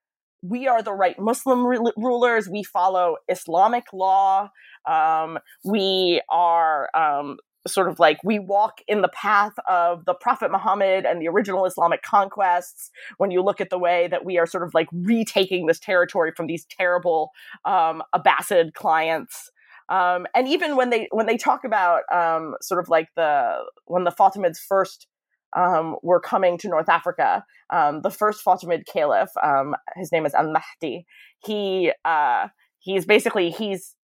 [0.43, 2.49] we are the right Muslim rulers.
[2.49, 4.51] We follow Islamic law.
[4.89, 7.37] Um, we are um,
[7.67, 11.65] sort of like we walk in the path of the Prophet Muhammad and the original
[11.65, 12.91] Islamic conquests.
[13.19, 16.33] When you look at the way that we are sort of like retaking this territory
[16.37, 17.31] from these terrible
[17.65, 19.51] um, Abbasid clients.
[19.89, 24.05] Um, and even when they when they talk about um, sort of like the when
[24.05, 25.07] the Fatimids first
[25.55, 30.35] um, were coming to North Africa, um, the first Fatimid caliph, um, his name is
[30.35, 31.07] Al Mahdi.
[31.45, 33.95] He uh, he's basically he's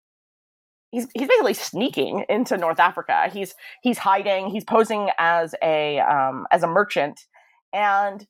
[0.90, 3.28] he's he's basically sneaking into North Africa.
[3.32, 4.48] He's he's hiding.
[4.48, 7.20] He's posing as a um, as a merchant,
[7.72, 8.26] and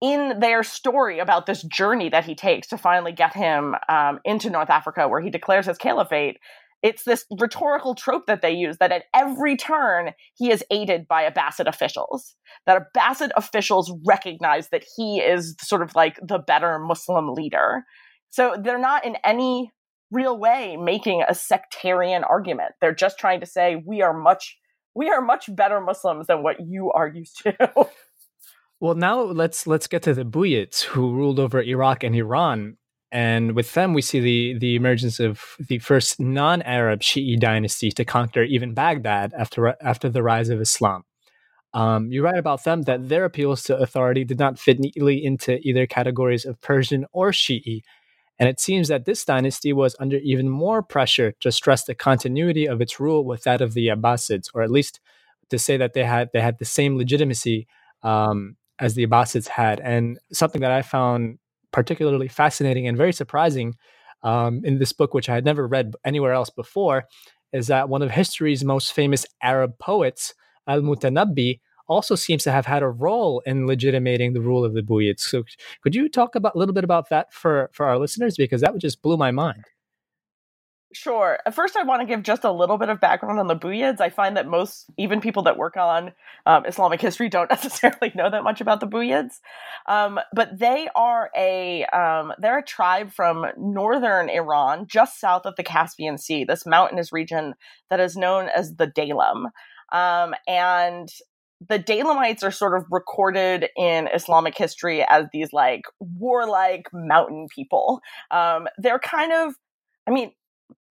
[0.00, 4.50] in their story about this journey that he takes to finally get him um, into
[4.50, 6.38] North Africa, where he declares his caliphate,
[6.84, 11.28] it's this rhetorical trope that they use that at every turn he is aided by
[11.28, 12.36] Abbasid officials.
[12.66, 17.84] That Abbasid officials recognize that he is sort of like the better Muslim leader.
[18.28, 19.72] So they're not in any
[20.10, 22.72] real way making a sectarian argument.
[22.82, 24.58] They're just trying to say we are much
[24.94, 27.56] we are much better Muslims than what you are used to.
[28.80, 32.76] well, now let's let's get to the Buyids who ruled over Iraq and Iran.
[33.14, 38.04] And with them, we see the, the emergence of the first non-Arab Shi'i dynasty to
[38.04, 41.04] conquer even Baghdad after after the rise of Islam.
[41.74, 45.60] Um, you write about them that their appeals to authority did not fit neatly into
[45.62, 47.82] either categories of Persian or Shi'i,
[48.40, 52.66] and it seems that this dynasty was under even more pressure to stress the continuity
[52.66, 54.98] of its rule with that of the Abbasids, or at least
[55.50, 57.68] to say that they had they had the same legitimacy
[58.02, 59.78] um, as the Abbasids had.
[59.78, 61.38] And something that I found
[61.74, 63.74] particularly fascinating and very surprising
[64.22, 67.06] um, in this book, which I had never read anywhere else before,
[67.52, 70.34] is that one of history's most famous Arab poets,
[70.68, 71.58] Al Mutanabbi,
[71.88, 75.20] also seems to have had a role in legitimating the rule of the Buyids.
[75.20, 75.42] So,
[75.82, 78.78] could you talk about a little bit about that for for our listeners because that
[78.78, 79.64] just blew my mind.
[80.94, 81.40] Sure.
[81.52, 84.00] First, I want to give just a little bit of background on the Buyids.
[84.00, 86.12] I find that most, even people that work on
[86.46, 89.40] um, Islamic history, don't necessarily know that much about the Buyids.
[89.86, 95.56] Um, but they are a um, they're a tribe from northern Iran, just south of
[95.56, 97.54] the Caspian Sea, this mountainous region
[97.90, 99.46] that is known as the Daylem.
[99.92, 101.08] Um, and
[101.66, 108.00] the Daylamites are sort of recorded in Islamic history as these like warlike mountain people.
[108.30, 109.54] Um, they're kind of,
[110.06, 110.32] I mean,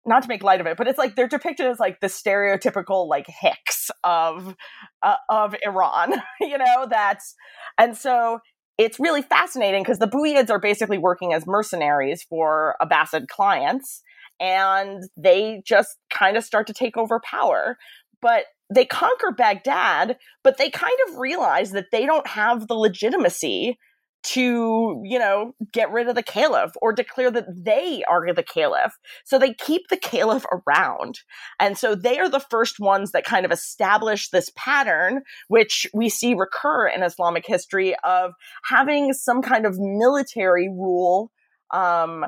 [0.06, 3.08] not to make light of it, but it's like they're depicted as like the stereotypical
[3.08, 4.56] like Hicks of
[5.02, 6.88] uh, of Iran, you know.
[6.90, 7.36] That's
[7.78, 8.40] and so
[8.78, 14.02] it's really fascinating because the Buyids are basically working as mercenaries for Abbasid clients,
[14.40, 17.78] and they just kind of start to take over power.
[18.22, 23.78] But they conquer Baghdad, but they kind of realize that they don't have the legitimacy
[24.24, 28.98] to, you know, get rid of the caliph or declare that they are the caliph.
[29.26, 31.20] So they keep the caliph around.
[31.60, 36.10] And so they are the first ones that kind of establish this pattern, which we
[36.10, 38.34] see recur in Islamic history of
[38.64, 41.32] having some kind of military rule
[41.72, 42.26] um,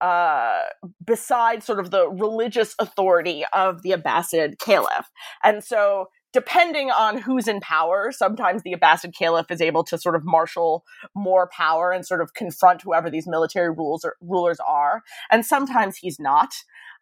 [0.00, 0.60] uh,
[1.04, 5.10] besides sort of the religious authority of the Abbasid caliph.
[5.42, 10.16] And so, depending on who's in power, sometimes the Abbasid caliph is able to sort
[10.16, 15.02] of marshal more power and sort of confront whoever these military rules or, rulers are.
[15.30, 16.52] And sometimes he's not.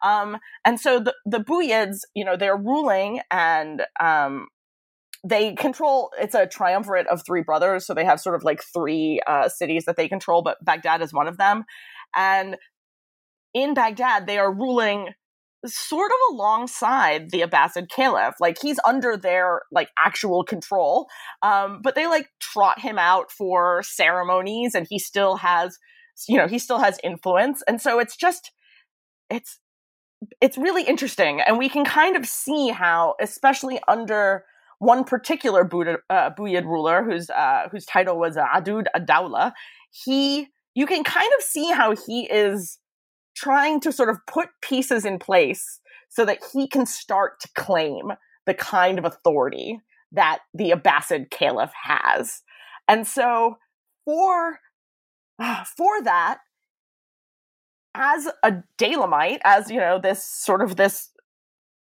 [0.03, 4.47] Um, and so the, the Buyids, you know, they're ruling and um,
[5.25, 9.21] they control it's a triumvirate of three brothers so they have sort of like three
[9.25, 11.63] uh, cities that they control but baghdad is one of them
[12.13, 12.57] and
[13.53, 15.09] in Baghdad, they are ruling
[15.65, 18.35] sort of alongside the Abbasid Caliph.
[18.39, 21.07] Like he's under their like actual control.
[21.41, 25.77] Um, but they like trot him out for ceremonies and he still has,
[26.27, 27.63] you know, he still has influence.
[27.67, 28.51] And so it's just,
[29.29, 29.59] it's,
[30.41, 31.41] it's really interesting.
[31.41, 34.45] And we can kind of see how, especially under
[34.79, 39.53] one particular Buddha, uh, Buyid ruler whose, uh, whose title was Adud Adawla,
[39.91, 42.79] he, you can kind of see how he is
[43.35, 48.13] trying to sort of put pieces in place so that he can start to claim
[48.45, 49.79] the kind of authority
[50.11, 52.41] that the Abbasid Caliph has.
[52.87, 53.57] And so
[54.05, 54.59] for
[55.39, 56.39] ah, for that
[57.95, 61.09] as a Daylamite, as you know, this sort of this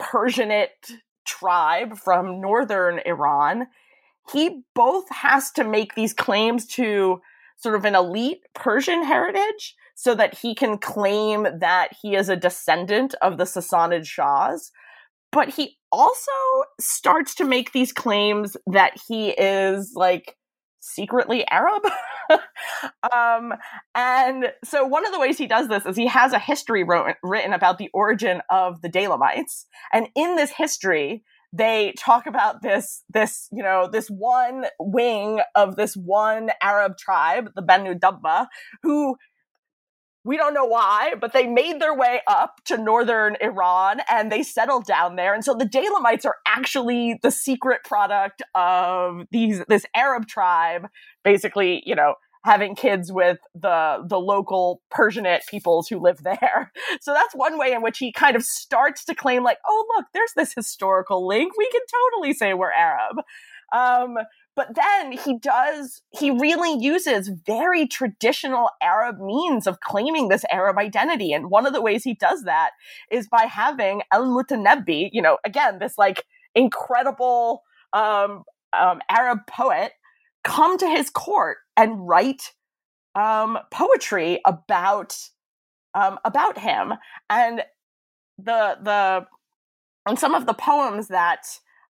[0.01, 0.91] Persianate
[1.25, 3.67] tribe from northern Iran,
[4.31, 7.21] he both has to make these claims to
[7.57, 12.35] sort of an elite Persian heritage so that he can claim that he is a
[12.35, 14.71] descendant of the Sassanid Shahs.
[15.31, 16.31] but he also
[16.79, 20.37] starts to make these claims that he is like
[20.79, 21.83] secretly Arab.
[23.13, 23.53] um,
[23.95, 27.15] and so one of the ways he does this is he has a history wrote,
[27.23, 29.65] written about the origin of the Daylamites.
[29.91, 35.77] And in this history, they talk about this this you know this one wing of
[35.77, 38.47] this one arab tribe the banu dabba
[38.83, 39.15] who
[40.27, 44.43] we don't know why, but they made their way up to northern Iran and they
[44.43, 45.33] settled down there.
[45.33, 50.89] And so the Daylamites are actually the secret product of these this Arab tribe,
[51.23, 56.73] basically, you know, having kids with the the local Persianate peoples who live there.
[56.99, 60.07] So that's one way in which he kind of starts to claim like, oh look,
[60.13, 61.53] there's this historical link.
[61.57, 63.17] We can totally say we're Arab.
[63.71, 64.17] Um,
[64.57, 70.79] but then he does, he really uses very traditional Arab means of claiming this Arab
[70.79, 71.31] identity.
[71.31, 72.71] And one of the ways he does that
[73.11, 77.61] is by having Al Mutanabbi, you know, again, this like incredible
[77.93, 79.91] um, um, Arab poet,
[80.43, 82.53] come to his court and write
[83.13, 85.15] um, poetry about
[85.93, 86.93] um, about him.
[87.29, 87.61] And
[88.39, 89.27] the the
[90.07, 91.45] and some of the poems that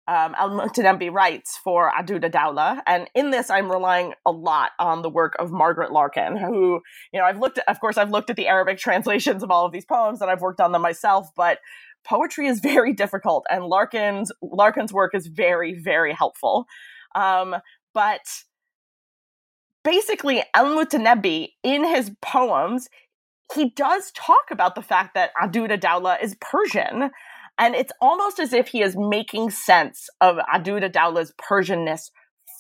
[0.07, 2.81] um, Al Mutanabbi writes for Aduda Dawla.
[2.87, 7.19] And in this, I'm relying a lot on the work of Margaret Larkin, who, you
[7.19, 9.73] know, I've looked at, of course, I've looked at the Arabic translations of all of
[9.73, 11.59] these poems and I've worked on them myself, but
[12.05, 16.67] poetry is very difficult and Larkin's, Larkin's work is very, very helpful.
[17.13, 17.55] Um,
[17.93, 18.21] but
[19.83, 22.87] basically, Al Mutanabbi, in his poems,
[23.53, 27.11] he does talk about the fact that Aduda Dawla is Persian
[27.57, 32.11] and it's almost as if he is making sense of Aduda Dawla's Persianness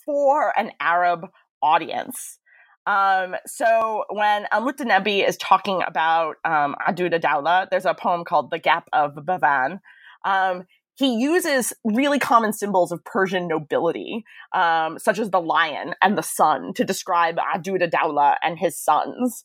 [0.05, 1.27] for an Arab
[1.61, 2.39] audience.
[2.87, 8.49] Um, so when Al Mutanabbi is talking about um, Aduda Dawla, there's a poem called
[8.49, 9.81] The Gap of Bavan.
[10.23, 10.63] Um,
[10.95, 16.23] he uses really common symbols of Persian nobility, um, such as the lion and the
[16.23, 19.43] sun, to describe Aduda Dawla and his sons.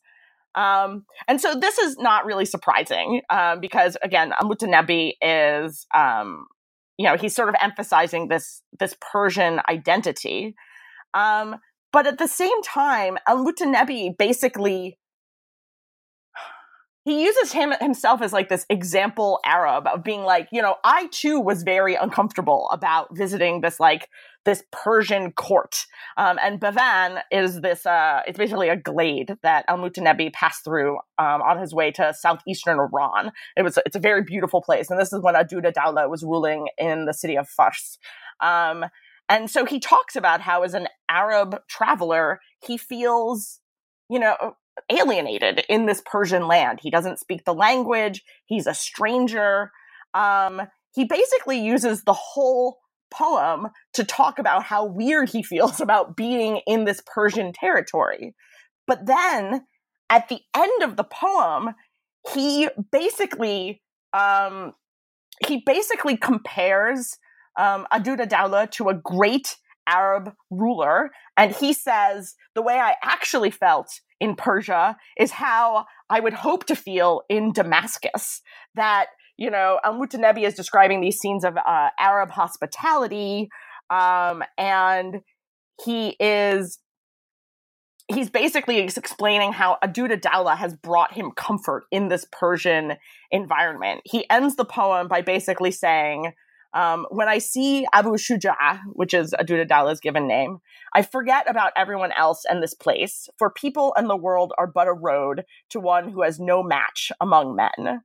[0.55, 6.47] Um, and so this is not really surprising um, because again, Mutanabbi is, um,
[6.99, 10.55] you know, he's sort of emphasizing this this Persian identity.
[11.15, 11.57] Um,
[11.93, 14.99] but at the same time, Al Mutanabbi basically
[17.05, 21.09] he uses him himself as like this example Arab of being like, you know, I
[21.09, 24.09] too was very uncomfortable about visiting this like
[24.45, 25.87] this Persian court.
[26.17, 30.97] Um, and Bavan is this, uh, it's basically a glade that Al Mutanabbi passed through
[31.19, 33.33] um, on his way to southeastern Iran.
[33.57, 34.91] It was, it's a very beautiful place.
[34.91, 37.99] And this is when Aduda Dawla was ruling in the city of Fars.
[38.41, 38.85] Um,
[39.29, 43.61] and so he talks about how, as an Arab traveler, he feels,
[44.11, 44.57] you know,
[44.91, 46.81] alienated in this Persian land.
[46.83, 49.71] He doesn't speak the language, he's a stranger.
[50.15, 50.63] Um,
[50.95, 52.79] he basically uses the whole
[53.11, 58.35] poem to talk about how weird he feels about being in this Persian territory.
[58.87, 59.63] But then
[60.11, 61.75] at the end of the poem,
[62.33, 63.83] he basically
[64.13, 64.75] um,
[65.47, 67.17] he basically compares
[67.59, 69.57] um, Aduda to a great
[69.87, 73.89] Arab ruler, and he says the way I actually felt
[74.21, 78.43] in Persia is how I would hope to feel in Damascus.
[78.75, 79.07] That
[79.39, 83.49] you know, Al Mutanabbi is describing these scenes of uh, Arab hospitality,
[83.91, 85.21] um, and
[85.85, 86.79] he is
[88.09, 92.95] he's basically explaining how Aduda Dawla has brought him comfort in this Persian
[93.31, 94.01] environment.
[94.05, 96.33] He ends the poem by basically saying,
[96.75, 100.59] um, when I see Abu Shuja, which is Aduda Dawla's given name,
[100.95, 104.89] I forget about everyone else and this place, for people and the world are but
[104.89, 108.03] a road to one who has no match among men.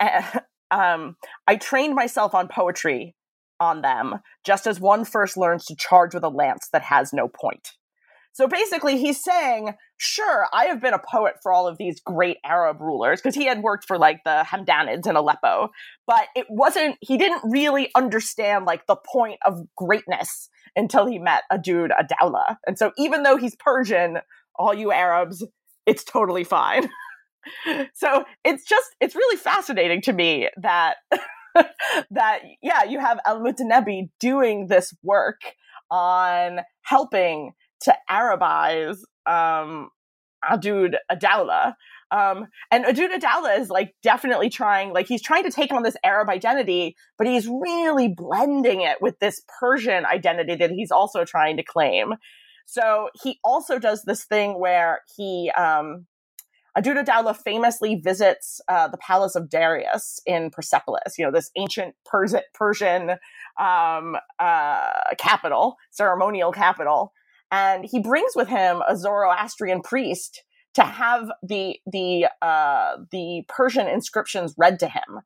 [0.70, 3.16] um, I trained myself on poetry
[3.58, 7.28] on them, just as one first learns to charge with a lance that has no
[7.28, 7.72] point.
[8.32, 12.38] So basically, he's saying, sure, I have been a poet for all of these great
[12.44, 15.70] Arab rulers, because he had worked for like the Hamdanids in Aleppo,
[16.06, 21.42] but it wasn't, he didn't really understand like the point of greatness until he met
[21.52, 22.56] Aduda Dawla.
[22.66, 24.18] And so even though he's Persian,
[24.54, 25.44] all you Arabs,
[25.86, 26.88] it's totally fine.
[27.94, 30.96] so it's just, it's really fascinating to me that.
[32.12, 35.40] that yeah you have al mutanabbi doing this work
[35.90, 37.52] on helping
[37.82, 39.88] to Arabize um,
[40.44, 41.74] Adud Dawla.
[42.10, 45.96] Um, and Adud Dawla is like definitely trying, like he's trying to take on this
[46.04, 51.56] Arab identity, but he's really blending it with this Persian identity that he's also trying
[51.56, 52.14] to claim.
[52.66, 56.06] So he also does this thing where he, um,
[56.78, 61.94] Adud Dawla famously visits uh, the palace of Darius in Persepolis, you know, this ancient
[62.06, 63.10] Pers- Persian
[63.58, 67.12] um, uh, capital, ceremonial capital.
[67.50, 70.42] And he brings with him a Zoroastrian priest
[70.74, 75.20] to have the the uh, the Persian inscriptions read to him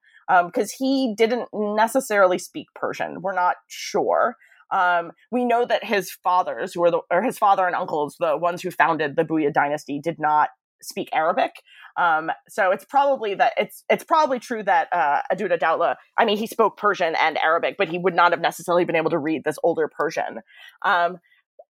[0.46, 3.20] because um, he didn't necessarily speak Persian.
[3.20, 4.36] We're not sure.
[4.70, 8.36] Um, we know that his fathers, who were the, or his father and uncles, the
[8.36, 10.48] ones who founded the Buyid dynasty, did not
[10.82, 11.52] speak Arabic.
[11.96, 16.38] Um, so it's probably that it's it's probably true that uh, Adud Dawla, I mean,
[16.38, 19.44] he spoke Persian and Arabic, but he would not have necessarily been able to read
[19.44, 20.40] this older Persian.
[20.82, 21.18] Um,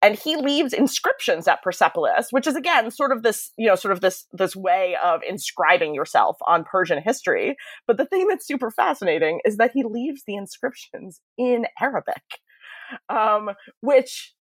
[0.03, 3.93] and he leaves inscriptions at Persepolis, which is again sort of this, you know, sort
[3.93, 7.57] of this this way of inscribing yourself on Persian history.
[7.87, 12.23] But the thing that's super fascinating is that he leaves the inscriptions in Arabic,
[13.09, 14.35] um, which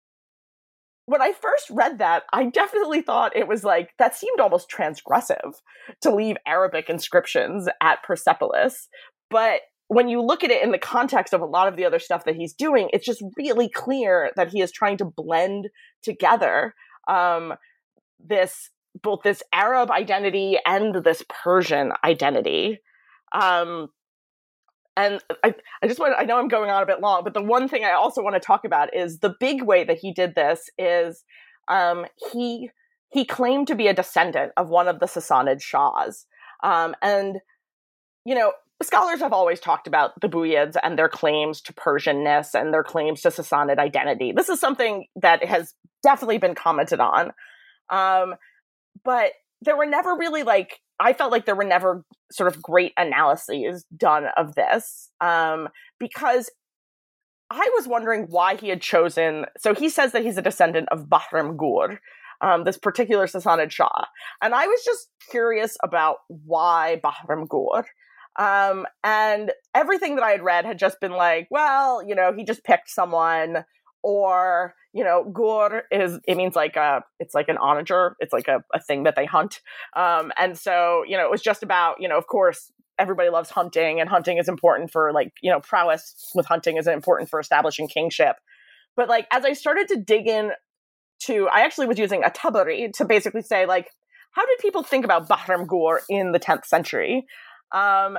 [1.07, 5.53] when I first read that, I definitely thought it was like that seemed almost transgressive
[6.01, 8.89] to leave Arabic inscriptions at Persepolis.
[9.29, 11.99] But when you look at it in the context of a lot of the other
[11.99, 15.69] stuff that he's doing, it's just really clear that he is trying to blend
[16.03, 16.73] together
[17.07, 17.53] um,
[18.19, 18.69] this
[19.01, 22.79] both this Arab identity and this Persian identity.
[23.31, 23.89] Um,
[24.95, 27.43] and I, I just want I know I'm going on a bit long, but the
[27.43, 30.35] one thing I also want to talk about is the big way that he did
[30.35, 31.23] this is
[31.67, 32.71] um, he
[33.09, 36.25] he claimed to be a descendant of one of the Sassanid Shahs.
[36.63, 37.37] Um, and
[38.25, 38.51] you know,
[38.81, 43.21] scholars have always talked about the Buyids and their claims to Persianness and their claims
[43.21, 44.31] to Sassanid identity.
[44.35, 45.73] This is something that has
[46.03, 47.31] definitely been commented on.
[47.89, 48.35] Um,
[49.03, 52.93] but there were never really like I felt like there were never sort of great
[52.97, 55.69] analyses done of this um,
[55.99, 56.49] because
[57.49, 59.45] I was wondering why he had chosen.
[59.57, 61.99] So he says that he's a descendant of Bahram Gur,
[62.41, 64.05] um, this particular Sassanid Shah.
[64.41, 67.85] And I was just curious about why Bahram Gur.
[68.37, 72.43] Um, and everything that I had read had just been like, well, you know, he
[72.43, 73.65] just picked someone
[74.03, 78.15] or you know gur is it means like a it's like an onager.
[78.19, 79.59] It's like a, a thing that they hunt.
[79.95, 83.49] Um and so you know it was just about you know of course everybody loves
[83.49, 87.39] hunting and hunting is important for like you know prowess with hunting is important for
[87.39, 88.37] establishing kingship.
[88.95, 90.51] But like as i started to dig in
[91.23, 93.89] to i actually was using al-Tabari to basically say like
[94.31, 97.25] how did people think about bahram gur in the 10th century
[97.73, 98.17] um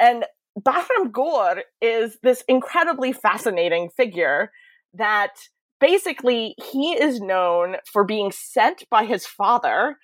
[0.00, 0.24] and
[0.58, 4.50] bahram gur is this incredibly fascinating figure
[4.94, 5.34] that
[5.80, 9.96] basically he is known for being sent by his father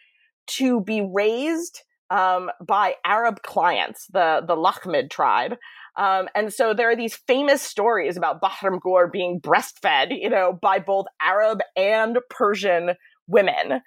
[0.46, 5.56] to be raised um, by Arab clients, the the Lakhmid tribe.
[5.96, 10.58] Um, and so there are these famous stories about Bahram Gur being breastfed, you know,
[10.60, 12.90] by both Arab and Persian
[13.26, 13.80] women.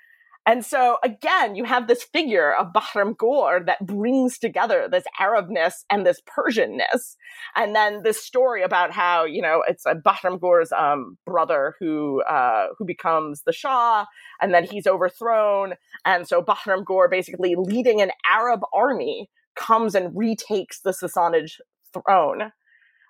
[0.47, 5.83] And so again, you have this figure of Bahram Gur that brings together this Arabness
[5.89, 7.17] and this Persianness.
[7.57, 12.23] And then this story about how, you know, it's a Bahram Gur's um, brother who,
[12.23, 14.05] uh, who becomes the Shah
[14.41, 15.73] and then he's overthrown.
[16.05, 21.51] And so Bahram Gur basically leading an Arab army comes and retakes the Sassanid
[21.93, 22.53] throne.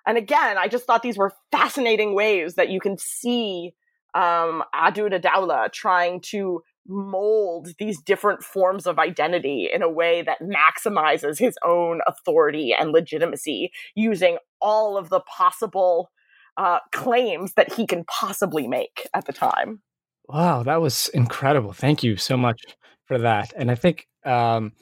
[0.08, 3.74] And again, I just thought these were fascinating ways that you can see
[4.14, 10.38] um, Adud Dawla trying to mold these different forms of identity in a way that
[10.40, 16.10] maximizes his own authority and legitimacy using all of the possible
[16.56, 19.80] uh, claims that he can possibly make at the time.
[20.28, 21.72] Wow, that was incredible.
[21.72, 22.60] Thank you so much
[23.06, 23.52] for that.
[23.56, 24.72] And I think, um,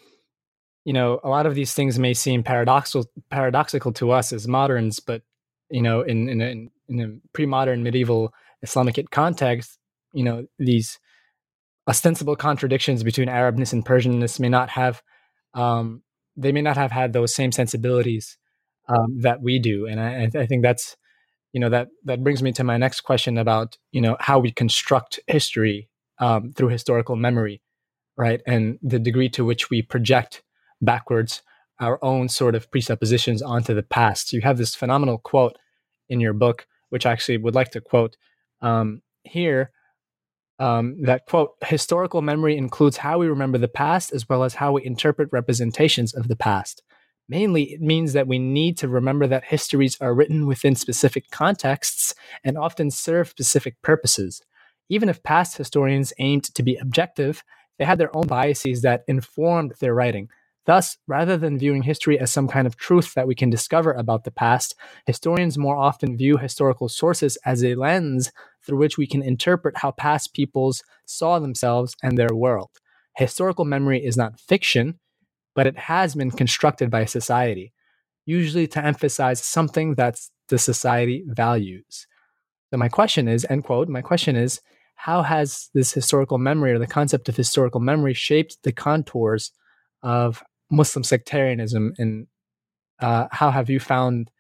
[0.85, 5.01] you know, a lot of these things may seem paradoxical paradoxical to us as moderns,
[5.01, 5.23] but
[5.71, 8.33] you know, in in in a pre-modern medieval
[8.63, 9.79] Islamic context,
[10.13, 10.99] you know, these
[11.89, 15.03] ostensible contradictions between Arabness and Persianness may not have
[15.55, 16.03] um,
[16.37, 18.37] they may not have had those same sensibilities
[18.89, 20.97] um, that we do, and I, I, think that's
[21.53, 24.53] you know that that brings me to my next question about you know how we
[24.53, 27.62] construct history um, through historical memory,
[28.16, 30.43] right, and the degree to which we project
[30.80, 31.43] backwards
[31.80, 34.32] our own sort of presuppositions onto the past.
[34.32, 35.57] You have this phenomenal quote
[36.09, 38.16] in your book, which I actually would like to quote
[38.61, 39.70] um, here
[40.59, 44.73] um, that quote historical memory includes how we remember the past as well as how
[44.73, 46.83] we interpret representations of the past.
[47.29, 52.15] Mainly it means that we need to remember that histories are written within specific contexts
[52.45, 54.43] and often serve specific purposes.
[54.89, 57.43] Even if past historians aimed to be objective
[57.79, 60.29] they had their own biases that informed their writing
[60.67, 64.25] Thus, rather than viewing history as some kind of truth that we can discover about
[64.25, 64.75] the past,
[65.07, 68.33] historians more often view historical sources as a lens
[68.64, 72.71] through which we can interpret how past peoples saw themselves and their world.
[73.17, 74.99] historical memory is not fiction,
[75.55, 77.73] but it has been constructed by society,
[78.27, 82.07] usually to emphasize something that the society values.
[82.71, 84.61] So my question is, end quote, my question is,
[84.97, 89.53] how has this historical memory or the concept of historical memory shaped the contours
[90.03, 92.27] of Muslim sectarianism and
[93.01, 94.31] uh, how have you found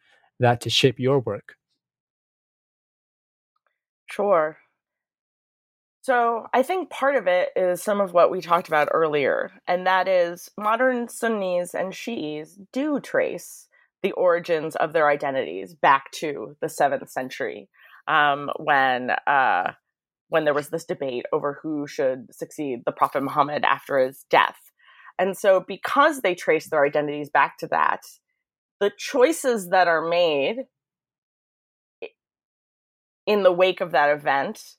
[0.40, 1.56] that to shape your work?
[4.10, 4.58] Sure.
[6.02, 9.86] So I think part of it is some of what we talked about earlier, and
[9.86, 13.66] that is modern Sunnis and Shi'is do trace
[14.02, 17.68] the origins of their identities back to the seventh century,
[18.06, 19.72] um, when uh,
[20.28, 24.65] when there was this debate over who should succeed the Prophet Muhammad after his death.
[25.18, 28.02] And so, because they trace their identities back to that,
[28.80, 30.66] the choices that are made
[33.26, 34.76] in the wake of that event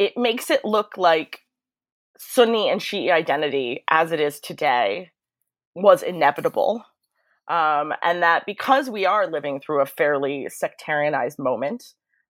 [0.00, 1.40] it makes it look like
[2.18, 5.10] Sunni and Shi'i identity as it is today
[5.74, 6.82] was inevitable.
[7.48, 11.84] Um, and that because we are living through a fairly sectarianized moment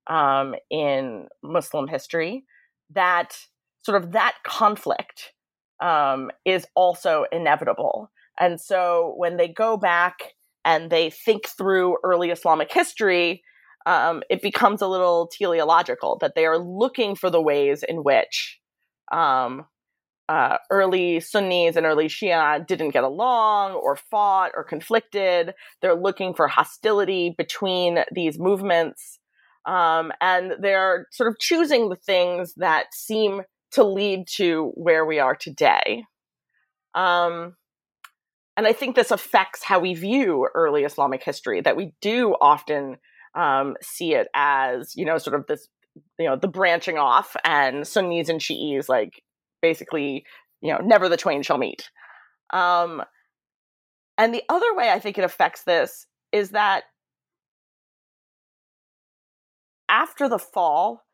[0.08, 2.44] um, in Muslim history,
[2.92, 3.38] that
[3.82, 5.32] sort of that conflict
[5.80, 8.10] um, is also inevitable.
[8.38, 13.42] And so when they go back and they think through early Islamic history,
[13.86, 18.58] um, it becomes a little teleological that they are looking for the ways in which
[19.10, 19.64] um,
[20.28, 25.54] uh, early Sunnis and early Shia didn't get along or fought or conflicted.
[25.82, 29.18] They're looking for hostility between these movements.
[29.66, 33.42] Um, and they're sort of choosing the things that seem
[33.72, 36.04] to lead to where we are today.
[36.94, 37.56] Um,
[38.56, 42.96] and I think this affects how we view early Islamic history, that we do often
[43.34, 45.68] um, see it as you know sort of this
[46.18, 49.22] you know the branching off and Sunnis and Shi'is like
[49.62, 50.24] basically
[50.60, 51.90] you know never the twain shall meet.
[52.52, 53.02] Um,
[54.18, 56.84] and the other way I think it affects this is that
[59.88, 61.04] after the fall,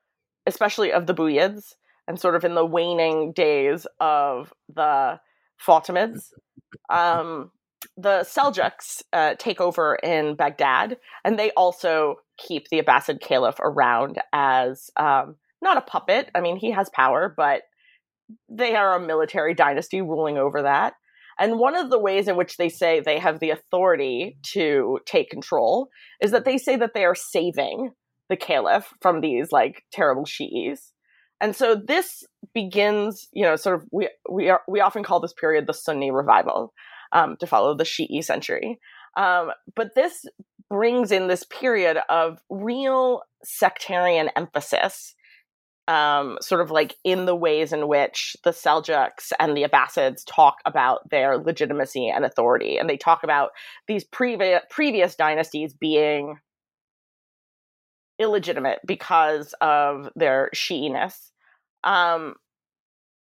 [0.47, 1.75] especially of the Buyids,
[2.09, 5.19] and sort of in the waning days of the
[5.65, 6.31] Fatimids,
[6.91, 7.51] um,
[7.97, 14.21] the Seljuks uh, take over in Baghdad, and they also keep the Abbasid Caliph around
[14.33, 16.31] as um, not a puppet.
[16.35, 17.63] I mean, he has power, but
[18.49, 20.95] they are a military dynasty ruling over that.
[21.39, 25.31] And one of the ways in which they say they have the authority to take
[25.31, 25.89] control
[26.21, 27.91] is that they say that they are saving
[28.29, 30.93] the caliph from these like terrible Shi'is.
[31.41, 32.25] And so this
[32.55, 36.11] begins, you know, sort of we we are we often call this period the Sunni
[36.11, 36.73] revival
[37.13, 38.79] um, to follow the Shi'i century.
[39.17, 40.25] Um, but this
[40.69, 45.15] brings in this period of real sectarian emphasis,
[45.89, 50.57] um, sort of like in the ways in which the Seljuks and the Abbasids talk
[50.65, 52.79] about their legitimacy and authority.
[52.79, 53.51] And they talk about
[53.87, 56.39] these previous previous dynasties being
[58.19, 61.31] illegitimate because of their Shi'iness.
[61.85, 62.35] Um,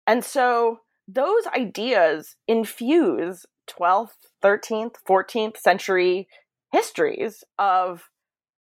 [0.05, 4.11] and so those ideas infuse 12th,
[4.43, 6.27] 13th, 14th century
[6.71, 8.09] histories of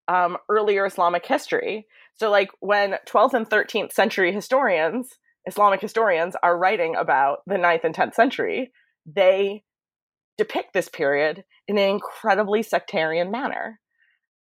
[0.07, 1.87] um, earlier Islamic history.
[2.15, 7.83] So, like when 12th and 13th century historians, Islamic historians, are writing about the 9th
[7.83, 8.71] and 10th century,
[9.05, 9.63] they
[10.37, 13.79] depict this period in an incredibly sectarian manner.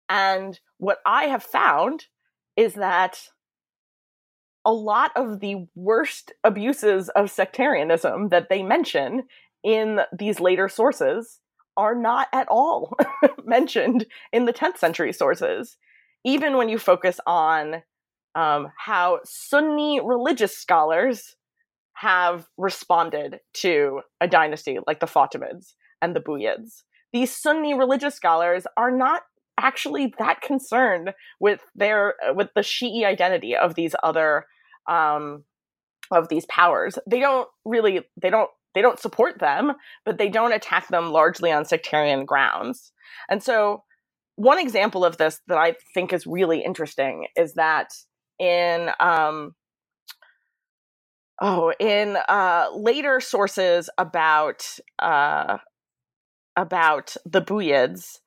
[0.08, 2.06] And what I have found
[2.56, 3.28] is that
[4.64, 9.24] a lot of the worst abuses of sectarianism that they mention
[9.62, 11.40] in these later sources
[11.76, 12.96] are not at all
[13.44, 15.76] mentioned in the 10th century sources,
[16.24, 17.82] even when you focus on
[18.34, 21.36] um, how Sunni religious scholars
[21.94, 26.82] have responded to a dynasty like the Fatimids and the Buyids.
[27.12, 29.22] These Sunni religious scholars are not
[29.58, 34.46] actually that concerned with their with the Shi'i identity of these other
[34.88, 35.44] um,
[36.10, 36.98] of these powers.
[37.06, 39.72] They don't really they don't they don't support them,
[40.04, 42.92] but they don't attack them largely on sectarian grounds.
[43.28, 43.84] And so,
[44.36, 47.92] one example of this that I think is really interesting is that
[48.38, 49.54] in um,
[51.40, 54.66] oh in uh, later sources about
[54.98, 55.58] uh,
[56.56, 58.18] about the Buyids,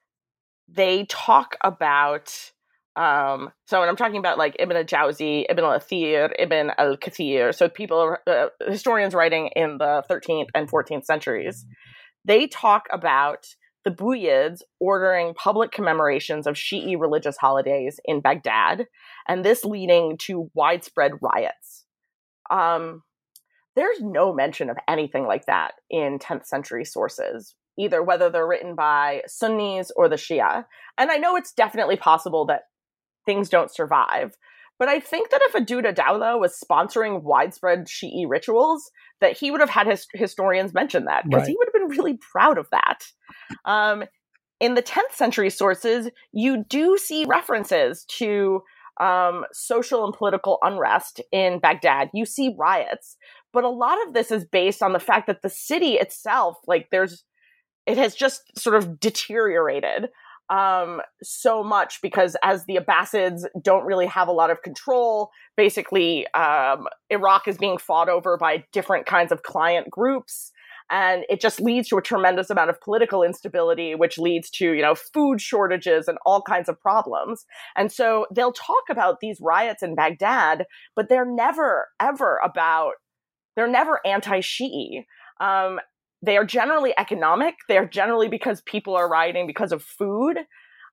[0.67, 2.51] they talk about
[2.97, 8.17] um, so when I'm talking about like Ibn al-Jawzi, Ibn al-Athir, Ibn al-Kathir, so people,
[8.25, 11.63] uh, historians writing in the 13th and 14th centuries,
[12.25, 13.45] they talk about
[13.85, 18.87] the Buyids ordering public commemorations of Shi'i religious holidays in Baghdad,
[19.27, 21.85] and this leading to widespread riots.
[22.49, 23.03] Um,
[23.75, 28.75] there's no mention of anything like that in 10th century sources, either whether they're written
[28.75, 30.65] by Sunnis or the Shia.
[30.97, 32.63] And I know it's definitely possible that
[33.25, 34.35] things don't survive.
[34.79, 39.59] But I think that if Aduda Dawla was sponsoring widespread Shi'i rituals, that he would
[39.59, 41.47] have had his historians mention that because right.
[41.47, 43.05] he would have been really proud of that.
[43.65, 44.03] Um,
[44.59, 48.61] in the 10th century sources, you do see references to
[48.99, 52.09] um, social and political unrest in Baghdad.
[52.13, 53.17] You see riots,
[53.53, 56.89] but a lot of this is based on the fact that the city itself, like,
[56.91, 57.23] there's,
[57.87, 60.09] it has just sort of deteriorated
[60.49, 66.25] um, so much because as the Abbasids don't really have a lot of control, basically,
[66.33, 70.51] um, Iraq is being fought over by different kinds of client groups
[70.89, 74.81] and it just leads to a tremendous amount of political instability which leads to you
[74.81, 77.45] know food shortages and all kinds of problems.
[77.75, 80.65] And so they'll talk about these riots in baghdad
[80.95, 82.93] but they're never ever about
[83.55, 85.05] they're never anti-shi'i.
[85.41, 85.79] Um,
[86.21, 90.37] they are generally economic they are generally because people are rioting because of food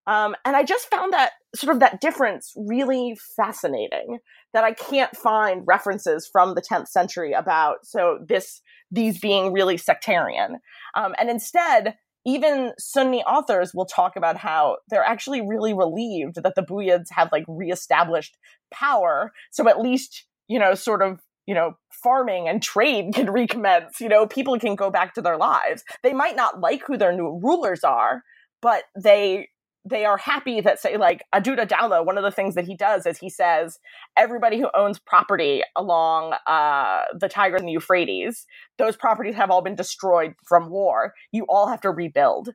[0.07, 4.19] um, and I just found that sort of that difference really fascinating
[4.53, 8.61] that I can't find references from the 10th century about so this
[8.91, 10.59] these being really sectarian.
[10.95, 11.97] Um, and instead,
[12.27, 17.31] even Sunni authors will talk about how they're actually really relieved that the Buyids have
[17.33, 18.37] like reestablished
[18.73, 19.33] power.
[19.51, 24.01] So at least, you know, sort of, you know, farming and trade can recommence.
[24.01, 25.85] You know, people can go back to their lives.
[26.03, 28.23] They might not like who their new rulers are,
[28.61, 29.49] but they
[29.87, 33.05] they are happy that say like Aduda Dawla, one of the things that he does
[33.05, 33.79] is he says
[34.17, 38.47] everybody who owns property along uh, the Tigris and the Euphrates,
[38.79, 41.13] those properties have all been destroyed from war.
[41.33, 42.51] You all have to rebuild.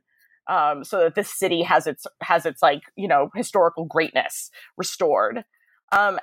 [0.48, 5.44] Um, so that this city has its has its like you know historical greatness restored
[5.92, 6.18] um,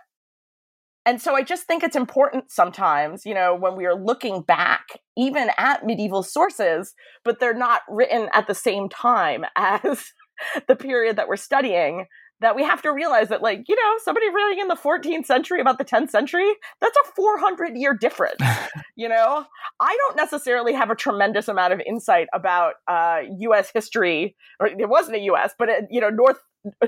[1.08, 5.00] and so I just think it's important sometimes, you know, when we are looking back
[5.16, 6.94] even at medieval sources,
[7.24, 10.12] but they're not written at the same time as
[10.68, 12.08] the period that we're studying
[12.42, 15.60] that we have to realize that like you know somebody writing in the 14th century
[15.60, 16.48] about the 10th century
[16.80, 18.40] that's a 400 year difference
[18.96, 19.44] you know?
[19.80, 24.88] I don't necessarily have a tremendous amount of insight about uh, us history or it
[24.88, 26.38] wasn't a us but it, you know north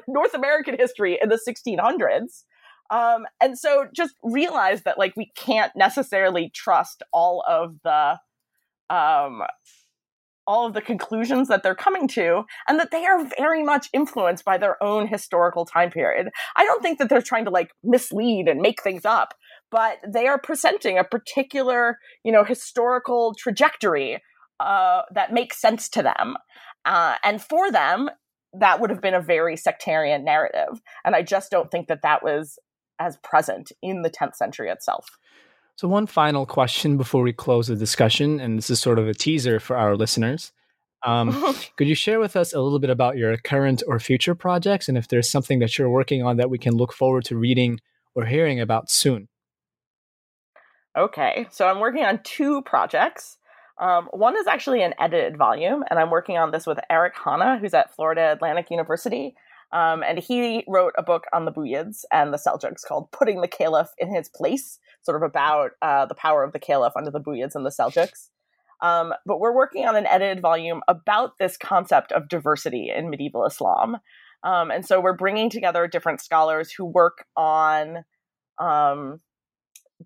[0.08, 2.44] north american history in the 1600s
[2.90, 8.20] um, and so just realize that like we can't necessarily trust all of the
[8.90, 9.44] um,
[10.50, 14.44] all of the conclusions that they're coming to and that they are very much influenced
[14.44, 16.30] by their own historical time period.
[16.56, 19.36] I don't think that they're trying to like mislead and make things up,
[19.70, 24.24] but they are presenting a particular, you know, historical trajectory
[24.60, 26.36] uh, that makes sense to them.
[26.84, 28.10] Uh, and for them,
[28.54, 30.82] that would have been a very sectarian narrative.
[31.06, 32.58] And I just don't think that that was
[33.00, 35.18] as present in the 10th century itself.
[35.76, 39.14] So, one final question before we close the discussion, and this is sort of a
[39.14, 40.52] teaser for our listeners.
[41.06, 44.90] Um, could you share with us a little bit about your current or future projects,
[44.90, 47.80] and if there's something that you're working on that we can look forward to reading
[48.14, 49.30] or hearing about soon?
[50.98, 53.38] Okay, so I'm working on two projects.
[53.80, 57.60] Um, one is actually an edited volume, and I'm working on this with Eric Hanne,
[57.60, 59.36] who's at Florida Atlantic University.
[59.72, 63.48] Um, and he wrote a book on the Buyids and the Seljuks called Putting the
[63.48, 67.20] Caliph in His Place, sort of about uh, the power of the Caliph under the
[67.20, 68.30] Buyids and the Seljuks.
[68.82, 73.46] Um, but we're working on an edited volume about this concept of diversity in medieval
[73.46, 73.98] Islam.
[74.44, 78.06] Um, and so we're bringing together different scholars who work on
[78.58, 79.20] um,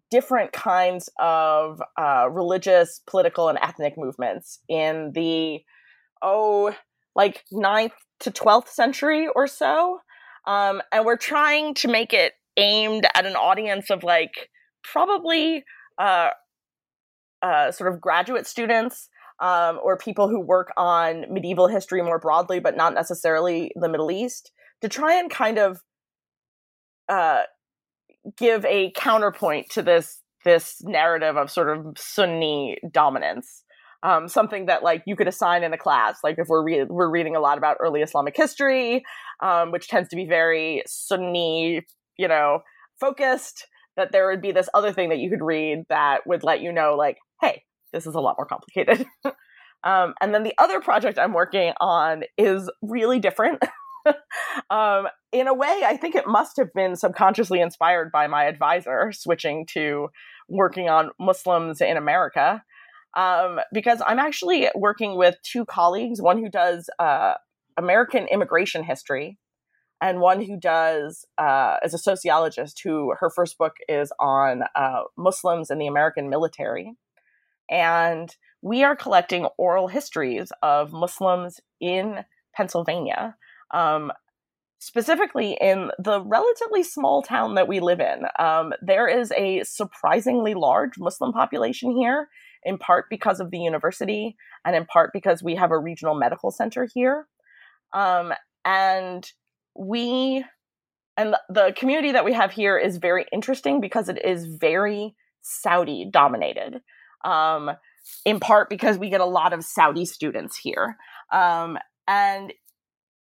[0.10, 5.62] different kinds of uh, religious, political, and ethnic movements in the,
[6.22, 6.76] oh,
[7.16, 10.00] like ninth to 12th century or so.
[10.46, 14.50] Um, and we're trying to make it aimed at an audience of like
[14.84, 15.64] probably
[15.98, 16.30] uh,
[17.42, 19.10] uh, sort of graduate students
[19.40, 24.12] um, or people who work on medieval history more broadly, but not necessarily the Middle
[24.12, 24.52] East,
[24.82, 25.82] to try and kind of
[27.10, 27.42] uh,
[28.38, 33.64] give a counterpoint to this this narrative of sort of Sunni dominance
[34.04, 36.20] um, something that like you could assign in a class.
[36.24, 39.04] Like if we're re- we're reading a lot about early Islamic history,
[39.42, 41.82] um, which tends to be very Sunni,
[42.18, 42.60] you know,
[43.00, 43.68] focused.
[43.96, 46.72] That there would be this other thing that you could read that would let you
[46.72, 49.06] know, like, hey, this is a lot more complicated.
[49.84, 53.62] um, and then the other project I'm working on is really different.
[54.72, 59.12] um, in a way, I think it must have been subconsciously inspired by my advisor
[59.14, 60.08] switching to
[60.50, 62.64] working on Muslims in America
[63.16, 67.36] um, because I'm actually working with two colleagues, one who does uh,
[67.78, 69.38] American immigration history
[70.02, 75.70] and one who does uh, a sociologist who her first book is on uh, Muslims
[75.70, 76.94] and the American military.
[77.70, 82.24] and we are collecting oral histories of Muslims in
[82.56, 83.36] Pennsylvania.
[83.72, 84.12] Um,
[84.80, 88.24] specifically in the relatively small town that we live in.
[88.38, 92.28] Um, there is a surprisingly large Muslim population here,
[92.66, 94.36] in part because of the university,
[94.66, 97.28] and in part because we have a regional medical center here.
[97.94, 98.34] Um,
[98.66, 99.30] and
[99.76, 100.44] we,
[101.18, 106.08] and the community that we have here is very interesting because it is very Saudi
[106.12, 106.82] dominated.
[107.24, 107.72] Um,
[108.26, 110.98] in part because we get a lot of Saudi students here.
[111.32, 112.54] Um, and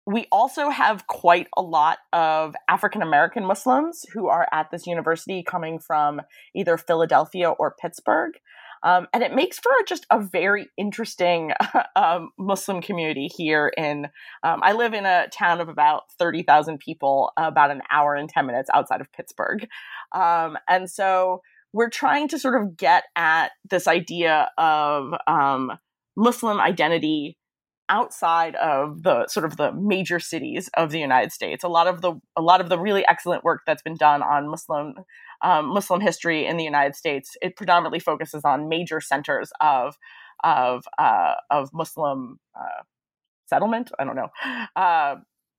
[0.06, 5.44] we also have quite a lot of African American Muslims who are at this university
[5.44, 6.22] coming from
[6.56, 8.34] either Philadelphia or Pittsburgh.
[8.84, 11.52] Um, and it makes for just a very interesting
[11.96, 13.72] um, Muslim community here.
[13.78, 14.06] In
[14.44, 18.30] um, I live in a town of about thirty thousand people, about an hour and
[18.30, 19.68] ten minutes outside of Pittsburgh,
[20.14, 21.42] um, and so
[21.74, 25.72] we're trying to sort of get at this idea of um,
[26.16, 27.38] Muslim identity
[27.90, 31.64] outside of the sort of the major cities of the United States.
[31.64, 34.48] A lot of the a lot of the really excellent work that's been done on
[34.48, 34.94] Muslim
[35.42, 39.98] um, Muslim history in the United States it predominantly focuses on major centers of
[40.44, 42.84] of uh, of Muslim uh,
[43.48, 43.92] settlement.
[44.00, 44.30] I don't know.
[44.76, 45.16] Uh,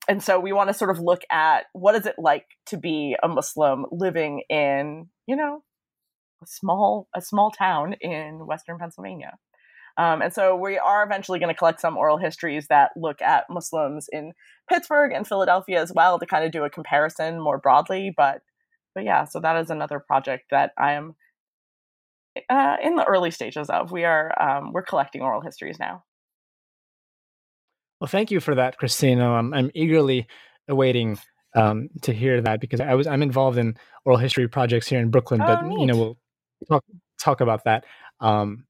[0.09, 3.17] and so we want to sort of look at what is it like to be
[3.23, 5.63] a Muslim living in, you know,
[6.43, 9.37] a small a small town in western Pennsylvania.
[10.01, 13.45] Um, and so we are eventually going to collect some oral histories that look at
[13.51, 14.33] Muslims in
[14.67, 18.11] Pittsburgh and Philadelphia as well to kind of do a comparison more broadly.
[18.17, 18.41] But
[18.95, 21.17] but yeah, so that is another project that I am
[22.49, 23.93] uh, in the early stages of.
[23.93, 26.03] We are um, we're collecting oral histories now.
[28.01, 29.31] Well, thank you for that, Christina.
[29.31, 30.27] I'm, I'm eagerly
[30.67, 31.19] awaiting
[31.55, 33.77] um, to hear that because I was I'm involved in
[34.07, 36.19] oral history projects here in Brooklyn, oh, but you know we'll
[36.71, 36.85] talk
[37.21, 37.85] talk about that.
[38.21, 38.65] Um,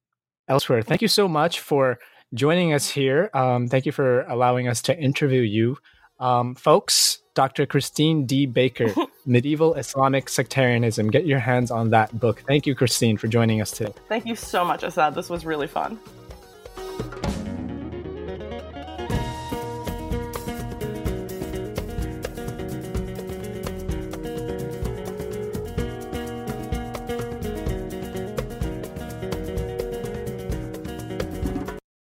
[0.51, 0.83] elsewhere.
[0.83, 1.99] Thank you so much for
[2.35, 3.31] joining us here.
[3.33, 5.79] Um, thank you for allowing us to interview you.
[6.19, 7.65] Um, folks, Dr.
[7.65, 8.45] Christine D.
[8.45, 8.93] Baker,
[9.27, 11.11] Medieval Islamic Sectarianism.
[11.11, 12.43] Get your hands on that book.
[12.47, 13.95] Thank you, Christine, for joining us today.
[14.09, 15.15] Thank you so much, Assad.
[15.15, 15.99] This was really fun.